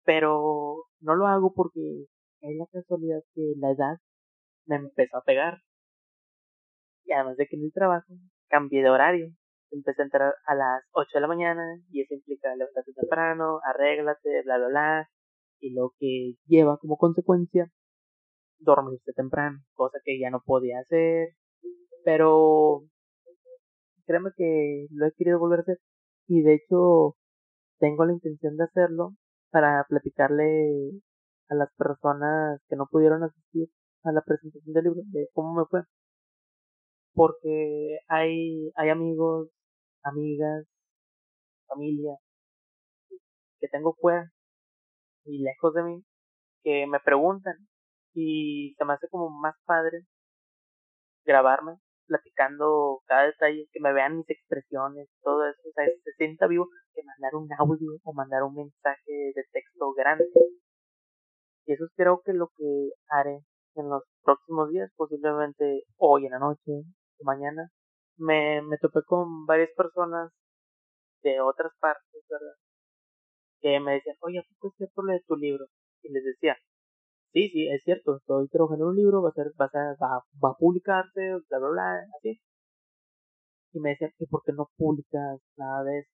Pero 0.04 0.84
no 1.00 1.14
lo 1.14 1.26
hago 1.26 1.52
porque 1.54 2.06
es 2.40 2.56
la 2.56 2.66
casualidad 2.72 3.20
que 3.34 3.52
la 3.58 3.72
edad 3.72 3.98
me 4.66 4.76
empezó 4.76 5.18
a 5.18 5.24
pegar. 5.24 5.58
Y 7.04 7.12
además 7.12 7.36
de 7.36 7.46
que 7.46 7.56
en 7.56 7.64
el 7.64 7.72
trabajo 7.74 8.14
cambié 8.48 8.82
de 8.82 8.90
horario. 8.90 9.28
Empecé 9.70 10.02
a 10.02 10.04
entrar 10.04 10.34
a 10.46 10.54
las 10.54 10.82
8 10.92 11.10
de 11.14 11.20
la 11.20 11.28
mañana 11.28 11.62
y 11.90 12.02
eso 12.02 12.14
implica 12.14 12.54
levantarte 12.56 12.92
temprano, 12.94 13.60
arréglate, 13.64 14.42
bla, 14.44 14.58
bla, 14.58 14.68
bla. 14.68 15.10
Y 15.60 15.74
lo 15.74 15.92
que 15.98 16.34
lleva 16.46 16.78
como 16.78 16.96
consecuencia 16.96 17.70
dormirse 18.58 19.12
temprano, 19.12 19.58
cosa 19.74 19.98
que 20.04 20.18
ya 20.18 20.30
no 20.30 20.42
podía 20.44 20.80
hacer. 20.80 21.30
Pero 22.04 22.82
créeme 24.06 24.30
que 24.36 24.86
lo 24.90 25.06
he 25.06 25.12
querido 25.12 25.38
volver 25.38 25.60
a 25.60 25.62
hacer. 25.62 25.78
Y 26.26 26.42
de 26.42 26.54
hecho 26.54 27.16
tengo 27.78 28.04
la 28.04 28.12
intención 28.12 28.56
de 28.56 28.64
hacerlo 28.64 29.14
para 29.50 29.84
platicarle 29.88 30.92
a 31.48 31.54
las 31.54 31.72
personas 31.76 32.60
que 32.68 32.76
no 32.76 32.86
pudieron 32.90 33.22
asistir 33.22 33.68
a 34.04 34.12
la 34.12 34.22
presentación 34.22 34.74
del 34.74 34.84
libro 34.84 35.02
de 35.06 35.28
cómo 35.32 35.54
me 35.54 35.64
fue 35.66 35.82
porque 37.18 37.98
hay 38.06 38.70
hay 38.76 38.90
amigos 38.90 39.48
amigas 40.08 40.66
familia 41.66 42.16
que 43.60 43.68
tengo 43.68 43.94
fuera 43.94 44.30
y 45.24 45.42
lejos 45.42 45.74
de 45.74 45.82
mí 45.82 46.04
que 46.62 46.86
me 46.86 47.00
preguntan 47.00 47.54
y 48.14 48.74
se 48.76 48.84
me 48.84 48.94
hace 48.94 49.08
como 49.08 49.30
más 49.30 49.54
padre 49.64 50.02
grabarme 51.24 51.78
platicando 52.08 53.00
cada 53.06 53.26
detalle, 53.26 53.68
que 53.70 53.80
me 53.80 53.92
vean 53.92 54.16
mis 54.16 54.30
expresiones, 54.30 55.08
todo 55.22 55.46
eso, 55.46 55.60
o 55.68 55.72
sea, 55.72 55.84
se 55.86 56.12
sienta 56.16 56.48
vivo 56.48 56.66
que 56.94 57.02
mandar 57.04 57.36
un 57.36 57.48
audio 57.58 58.00
o 58.02 58.12
mandar 58.12 58.42
un 58.42 58.54
mensaje 58.54 59.12
de 59.34 59.44
texto 59.52 59.92
grande. 59.92 60.26
Y 61.66 61.74
eso 61.74 61.84
creo 61.94 62.22
que 62.24 62.32
lo 62.32 62.48
que 62.56 62.90
haré 63.10 63.44
en 63.74 63.88
los 63.90 64.02
próximos 64.24 64.70
días, 64.70 64.90
posiblemente 64.96 65.84
hoy 65.98 66.24
en 66.24 66.32
la 66.32 66.38
noche 66.38 66.72
o 67.20 67.24
mañana, 67.24 67.68
me, 68.18 68.62
me 68.62 68.78
topé 68.78 69.00
con 69.06 69.46
varias 69.46 69.70
personas 69.76 70.32
de 71.22 71.40
otras 71.40 71.72
partes, 71.80 72.22
¿verdad? 72.28 72.54
Que 73.60 73.80
me 73.80 73.94
decían, 73.94 74.16
oye, 74.20 74.42
¿qué 74.60 74.68
es 74.68 74.74
cierto 74.76 75.02
lo 75.02 75.12
de 75.12 75.22
tu 75.26 75.36
libro? 75.36 75.66
Y 76.02 76.12
les 76.12 76.24
decía, 76.24 76.56
sí, 77.32 77.48
sí, 77.50 77.68
es 77.68 77.82
cierto, 77.84 78.16
estoy 78.16 78.48
trabajando 78.48 78.86
en 78.86 78.90
un 78.90 78.96
libro, 78.96 79.22
va 79.22 79.30
a 79.30 79.32
ser, 79.32 79.52
va 79.60 79.66
a, 79.66 79.94
va, 80.02 80.24
va 80.44 80.50
a 80.50 80.56
publicarse, 80.58 81.20
bla, 81.48 81.58
bla, 81.58 81.68
bla, 81.70 82.00
así. 82.18 82.40
Y 83.72 83.80
me 83.80 83.90
decían, 83.90 84.12
¿y 84.18 84.26
por 84.26 84.42
qué 84.44 84.52
no 84.52 84.70
publicas 84.76 85.40
nada 85.56 85.84
de 85.84 85.98
eso? 86.00 86.10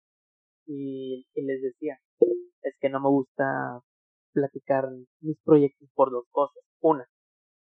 Y, 0.65 1.27
y 1.33 1.41
les 1.43 1.61
decía, 1.61 1.97
es 2.61 2.75
que 2.79 2.89
no 2.89 2.99
me 3.01 3.09
gusta 3.09 3.81
platicar 4.33 4.85
mis 5.21 5.37
proyectos 5.43 5.89
por 5.93 6.11
dos 6.11 6.25
cosas. 6.31 6.63
Una, 6.81 7.05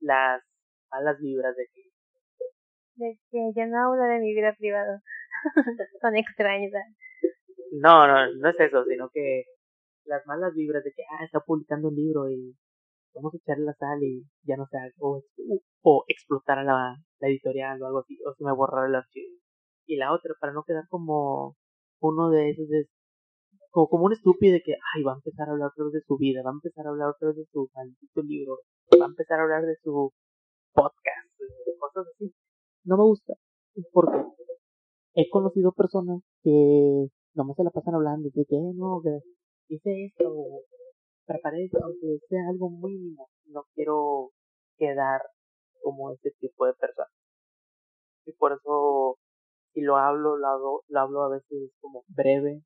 las 0.01 0.43
malas 0.91 1.19
vibras 1.21 1.57
de 1.57 1.67
que... 1.73 1.83
De 2.99 3.17
que 3.31 3.53
yo 3.55 3.67
no 3.67 3.79
hablo 3.79 4.05
de 4.05 4.19
mi 4.19 4.35
vida 4.35 4.55
privada 4.59 5.01
con 6.03 6.17
extraños. 6.17 6.73
No, 7.73 8.07
no, 8.07 8.35
no 8.35 8.49
es 8.49 8.59
eso, 8.59 8.85
sino 8.85 9.09
que 9.11 9.45
las 10.05 10.27
malas 10.27 10.53
vibras 10.55 10.83
de 10.83 10.91
que, 10.91 11.03
ah, 11.11 11.25
está 11.25 11.41
publicando 11.41 11.89
un 11.89 11.95
libro 11.95 12.29
y 12.29 12.57
vamos 13.15 13.35
a 13.35 13.37
echarle 13.37 13.67
la 13.67 13.75
sal 13.75 14.03
y 14.03 14.25
ya 14.43 14.57
no 14.57 14.67
sé, 14.67 14.79
o, 14.99 15.23
o 15.83 16.05
explotar 16.09 16.59
a 16.59 16.65
la, 16.65 16.97
la 17.21 17.29
editorial 17.29 17.81
o 17.83 17.87
algo 17.87 18.01
así, 18.01 18.19
o 18.27 18.35
se 18.35 18.45
me 18.45 18.53
borrar 18.53 18.89
el 18.89 18.97
archivo. 18.97 19.37
Y 19.87 19.97
la 19.97 20.13
otra, 20.13 20.35
para 20.41 20.53
no 20.53 20.65
quedar 20.65 20.85
como 20.89 21.57
uno 22.01 22.31
de 22.31 22.51
esos 22.51 22.69
de 22.69 22.87
como, 23.71 23.89
como 23.89 24.05
un 24.07 24.13
estúpido 24.13 24.55
de 24.55 24.63
que, 24.63 24.75
ay, 24.95 25.03
va 25.03 25.13
a 25.13 25.17
empezar 25.17 25.49
a 25.49 25.53
hablar 25.53 25.69
otra 25.69 25.85
vez 25.85 25.95
de 25.95 26.03
su 26.07 26.17
vida, 26.17 26.43
va 26.43 26.51
a 26.51 26.59
empezar 26.59 26.87
a 26.87 26.91
hablar 26.91 27.11
otra 27.11 27.29
vez 27.29 27.37
de 27.37 27.47
su 27.53 27.71
maldito 27.75 28.23
libro, 28.23 28.59
va 29.01 29.07
a 29.07 29.09
empezar 29.09 29.39
a 29.41 29.43
hablar 29.43 29.63
de 29.63 29.77
su 29.83 30.13
podcast, 30.75 31.31
cosas 31.79 32.07
así. 32.15 32.33
No 32.89 32.97
me 32.97 33.03
gusta, 33.05 33.35
porque 33.93 34.17
he 35.15 35.29
conocido 35.29 35.73
personas 35.73 36.23
que 36.43 37.09
no 37.35 37.45
me 37.45 37.53
se 37.53 37.63
la 37.63 37.71
pasan 37.71 37.95
hablando, 37.97 38.31
de 38.33 38.47
que, 38.47 38.57
eh, 38.57 38.73
no, 38.75 39.03
que 39.05 39.21
hice 39.69 40.07
esto, 40.07 40.25
preparé 41.27 41.67
esto, 41.67 41.81
aunque 41.85 42.19
sea 42.31 42.49
algo 42.49 42.71
mínimo, 42.71 43.29
no 43.49 43.65
quiero 43.75 44.31
quedar 44.79 45.21
como 45.83 46.13
ese 46.13 46.31
tipo 46.41 46.65
de 46.65 46.73
persona. 46.81 47.11
Y 48.25 48.33
por 48.33 48.53
eso, 48.53 49.19
si 49.75 49.83
lo 49.83 49.99
hablo, 49.99 50.39
lo, 50.39 50.47
hago, 50.47 50.83
lo 50.89 51.01
hablo 51.01 51.23
a 51.25 51.29
veces 51.29 51.71
como 51.83 52.05
breve, 52.09 52.63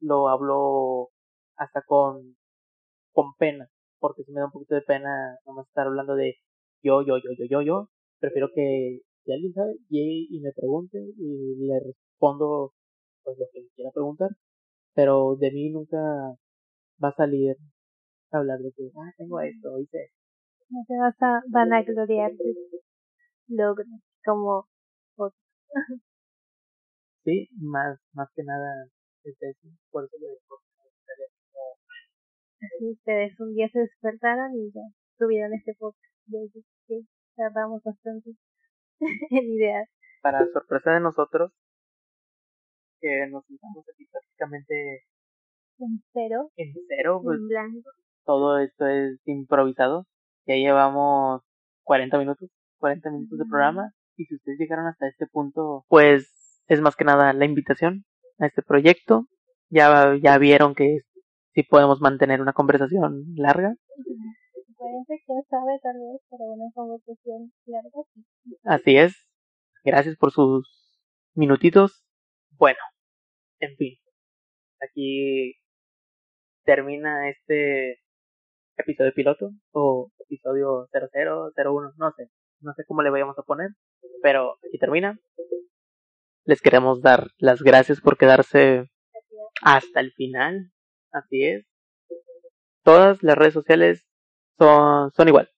lo 0.00 0.28
hablo 0.28 1.08
hasta 1.56 1.80
con, 1.86 2.36
con 3.14 3.32
pena, 3.38 3.66
porque 3.98 4.24
si 4.24 4.32
me 4.32 4.40
da 4.40 4.46
un 4.46 4.52
poquito 4.52 4.74
de 4.74 4.82
pena 4.82 5.38
no 5.46 5.54
me 5.54 5.62
estar 5.62 5.86
hablando 5.86 6.16
de 6.16 6.34
yo, 6.82 7.00
yo, 7.00 7.16
yo, 7.16 7.30
yo, 7.38 7.46
yo, 7.48 7.62
yo, 7.62 7.88
prefiero 8.20 8.50
que 8.54 9.00
si 9.24 9.32
alguien 9.32 9.52
sabe, 9.54 9.74
llegue 9.88 10.26
y 10.30 10.40
me 10.40 10.52
pregunte 10.52 10.98
y 10.98 11.56
le 11.66 11.80
respondo 11.80 12.72
pues 13.22 13.38
lo 13.38 13.46
que 13.52 13.62
me 13.62 13.68
quiera 13.74 13.90
preguntar, 13.92 14.30
pero 14.94 15.36
de 15.36 15.50
mí 15.50 15.70
nunca 15.70 15.96
va 17.02 17.08
a 17.08 17.16
salir 17.16 17.56
a 18.30 18.38
hablar 18.38 18.58
de 18.58 18.72
que, 18.72 18.90
ah, 18.96 19.12
tengo 19.16 19.40
esto, 19.40 19.78
hice 19.80 20.10
No 20.68 20.84
te 20.86 20.94
vas 20.98 21.16
a 21.22 21.42
vanagloriar 21.48 22.32
de 22.32 22.54
logros 23.48 23.86
como 24.24 24.66
otros. 25.16 25.40
sí, 27.24 27.48
más, 27.60 27.98
más 28.12 28.28
que 28.34 28.42
nada 28.44 28.88
por 29.90 30.04
eso 30.04 30.16
Así 32.60 32.90
ustedes 32.90 33.38
un 33.40 33.54
día 33.54 33.68
se 33.72 33.80
despertaron 33.80 34.54
y 34.54 34.70
ya 34.72 34.80
tuvieron 35.18 35.52
este 35.54 35.74
podcast. 35.74 35.98
que 36.86 37.00
tardamos 37.36 37.82
bastante 37.82 38.30
en 39.30 39.44
ideas. 39.44 39.88
Para 40.22 40.46
sorpresa 40.52 40.92
de 40.92 41.00
nosotros, 41.00 41.52
que 43.00 43.26
nos 43.30 43.44
sentamos 43.44 43.84
aquí 43.92 44.06
prácticamente 44.10 45.04
en 45.78 46.02
cero. 46.12 46.50
En 46.56 46.72
cero, 46.88 47.20
pues, 47.22 47.38
en 47.38 47.48
blanco. 47.48 47.90
Todo 48.24 48.58
esto 48.58 48.86
es 48.86 49.20
improvisado. 49.26 50.06
Ya 50.46 50.54
llevamos 50.56 51.42
40 51.82 52.18
minutos, 52.18 52.50
40 52.78 53.10
minutos 53.10 53.38
de 53.38 53.44
programa. 53.44 53.92
Y 54.16 54.24
si 54.24 54.36
ustedes 54.36 54.58
llegaron 54.58 54.86
hasta 54.86 55.08
este 55.08 55.26
punto, 55.26 55.84
pues 55.88 56.62
es 56.68 56.80
más 56.80 56.96
que 56.96 57.04
nada 57.04 57.32
la 57.32 57.44
invitación 57.44 58.04
a 58.38 58.46
este 58.46 58.62
proyecto. 58.62 59.26
Ya, 59.68 60.16
ya 60.22 60.38
vieron 60.38 60.74
que 60.74 61.00
si 61.52 61.62
podemos 61.62 62.00
mantener 62.00 62.40
una 62.40 62.52
conversación 62.52 63.24
larga. 63.36 63.74
Quién 65.26 65.42
sabe, 65.48 65.78
tal 65.82 65.94
vez, 65.94 66.20
pero 66.30 66.44
una 66.44 66.70
conversación 66.74 67.52
larga 67.66 68.00
Así 68.64 68.96
es. 68.96 69.28
Gracias 69.84 70.16
por 70.16 70.30
sus 70.30 71.00
minutitos. 71.34 72.04
Bueno, 72.52 72.78
en 73.60 73.76
fin. 73.76 73.96
Aquí 74.80 75.54
termina 76.64 77.28
este 77.28 78.00
episodio 78.76 79.12
piloto 79.14 79.50
o 79.72 80.10
episodio 80.18 80.88
00, 80.92 81.52
01, 81.56 81.92
no 81.96 82.12
sé. 82.12 82.30
No 82.60 82.72
sé 82.74 82.84
cómo 82.86 83.02
le 83.02 83.10
vayamos 83.10 83.38
a 83.38 83.42
poner. 83.42 83.70
Pero 84.22 84.56
aquí 84.66 84.78
termina. 84.78 85.18
Les 86.44 86.60
queremos 86.60 87.02
dar 87.02 87.28
las 87.38 87.62
gracias 87.62 88.00
por 88.00 88.16
quedarse 88.16 88.90
hasta 89.62 90.00
el 90.00 90.12
final. 90.12 90.70
Así 91.12 91.44
es. 91.44 91.66
Todas 92.82 93.22
las 93.22 93.36
redes 93.36 93.54
sociales 93.54 94.06
son, 94.58 95.10
son 95.12 95.28
igual. 95.28 95.48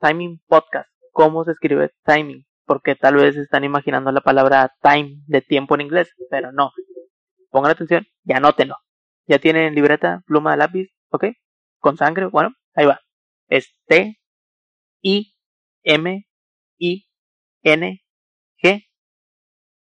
Timing 0.00 0.40
Podcast. 0.46 0.88
¿Cómo 1.12 1.44
se 1.44 1.52
escribe 1.52 1.92
timing? 2.04 2.44
Porque 2.66 2.96
tal 2.96 3.16
vez 3.16 3.36
están 3.36 3.64
imaginando 3.64 4.10
la 4.10 4.20
palabra 4.20 4.74
time 4.82 5.22
de 5.26 5.42
tiempo 5.42 5.74
en 5.74 5.82
inglés, 5.82 6.12
pero 6.30 6.50
no. 6.52 6.72
Pongan 7.50 7.70
atención 7.70 8.06
y 8.24 8.32
anótenlo. 8.32 8.74
¿Ya 9.26 9.38
tienen 9.38 9.74
libreta, 9.74 10.22
pluma, 10.26 10.56
lápiz? 10.56 10.88
¿Ok? 11.10 11.26
Con 11.78 11.96
sangre. 11.96 12.26
Bueno, 12.26 12.50
ahí 12.74 12.86
va. 12.86 13.00
Es 13.48 13.74
T, 13.86 14.18
I, 15.02 15.34
M, 15.82 16.26
I, 16.78 17.06
N, 17.62 18.00
G, 18.62 18.84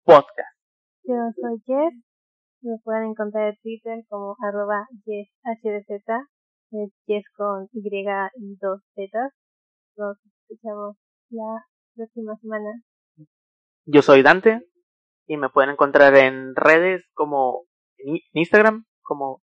podcast. 0.05 0.57
Yo 1.05 1.15
soy 1.41 1.61
Jess. 1.67 1.95
Me 2.63 2.77
pueden 2.83 3.11
encontrar 3.11 3.51
en 3.51 3.57
Twitter 3.63 4.05
como 4.09 4.37
arroba. 4.43 4.87
Es 6.71 7.25
con 7.35 7.69
Y 7.73 7.81
y 7.81 8.57
dos 8.61 8.83
Z. 8.95 9.09
Nos 9.97 10.19
escuchamos 10.27 10.97
la 11.31 11.65
próxima 11.95 12.37
semana. 12.37 12.83
Yo 13.87 14.03
soy 14.03 14.23
Dante 14.23 14.61
y 15.27 15.39
me 15.39 15.49
pueden 15.49 15.71
encontrar 15.71 16.15
en 16.17 16.55
redes 16.55 17.09
como 17.15 17.65
en 17.97 18.19
Instagram 18.33 18.85
como 19.01 19.43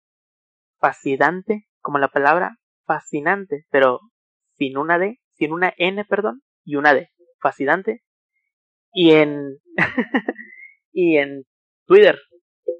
fascinante, 0.80 1.68
como 1.80 1.98
la 1.98 2.08
palabra 2.08 2.58
fascinante, 2.86 3.66
pero 3.70 4.00
sin 4.56 4.76
una 4.76 4.98
D, 4.98 5.20
sin 5.34 5.52
una 5.52 5.72
N, 5.76 6.04
perdón, 6.04 6.42
y 6.64 6.74
una 6.74 6.92
D, 6.92 7.10
fascinante. 7.40 8.02
Y 8.92 9.12
en 9.12 9.58
y 10.92 11.18
en 11.18 11.44
Twitter 11.86 12.18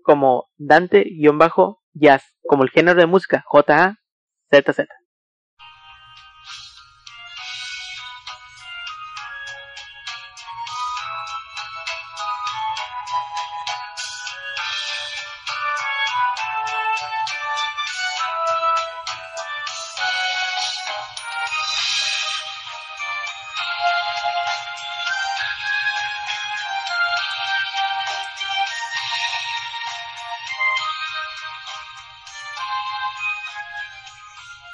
como 0.03 0.49
Dante-Jazz, 0.57 2.25
como 2.43 2.65
el 2.65 2.71
género 2.71 2.99
de 3.01 3.07
música, 3.07 3.45
certo, 4.53 4.67
tá 4.67 4.73
certo. 4.75 5.02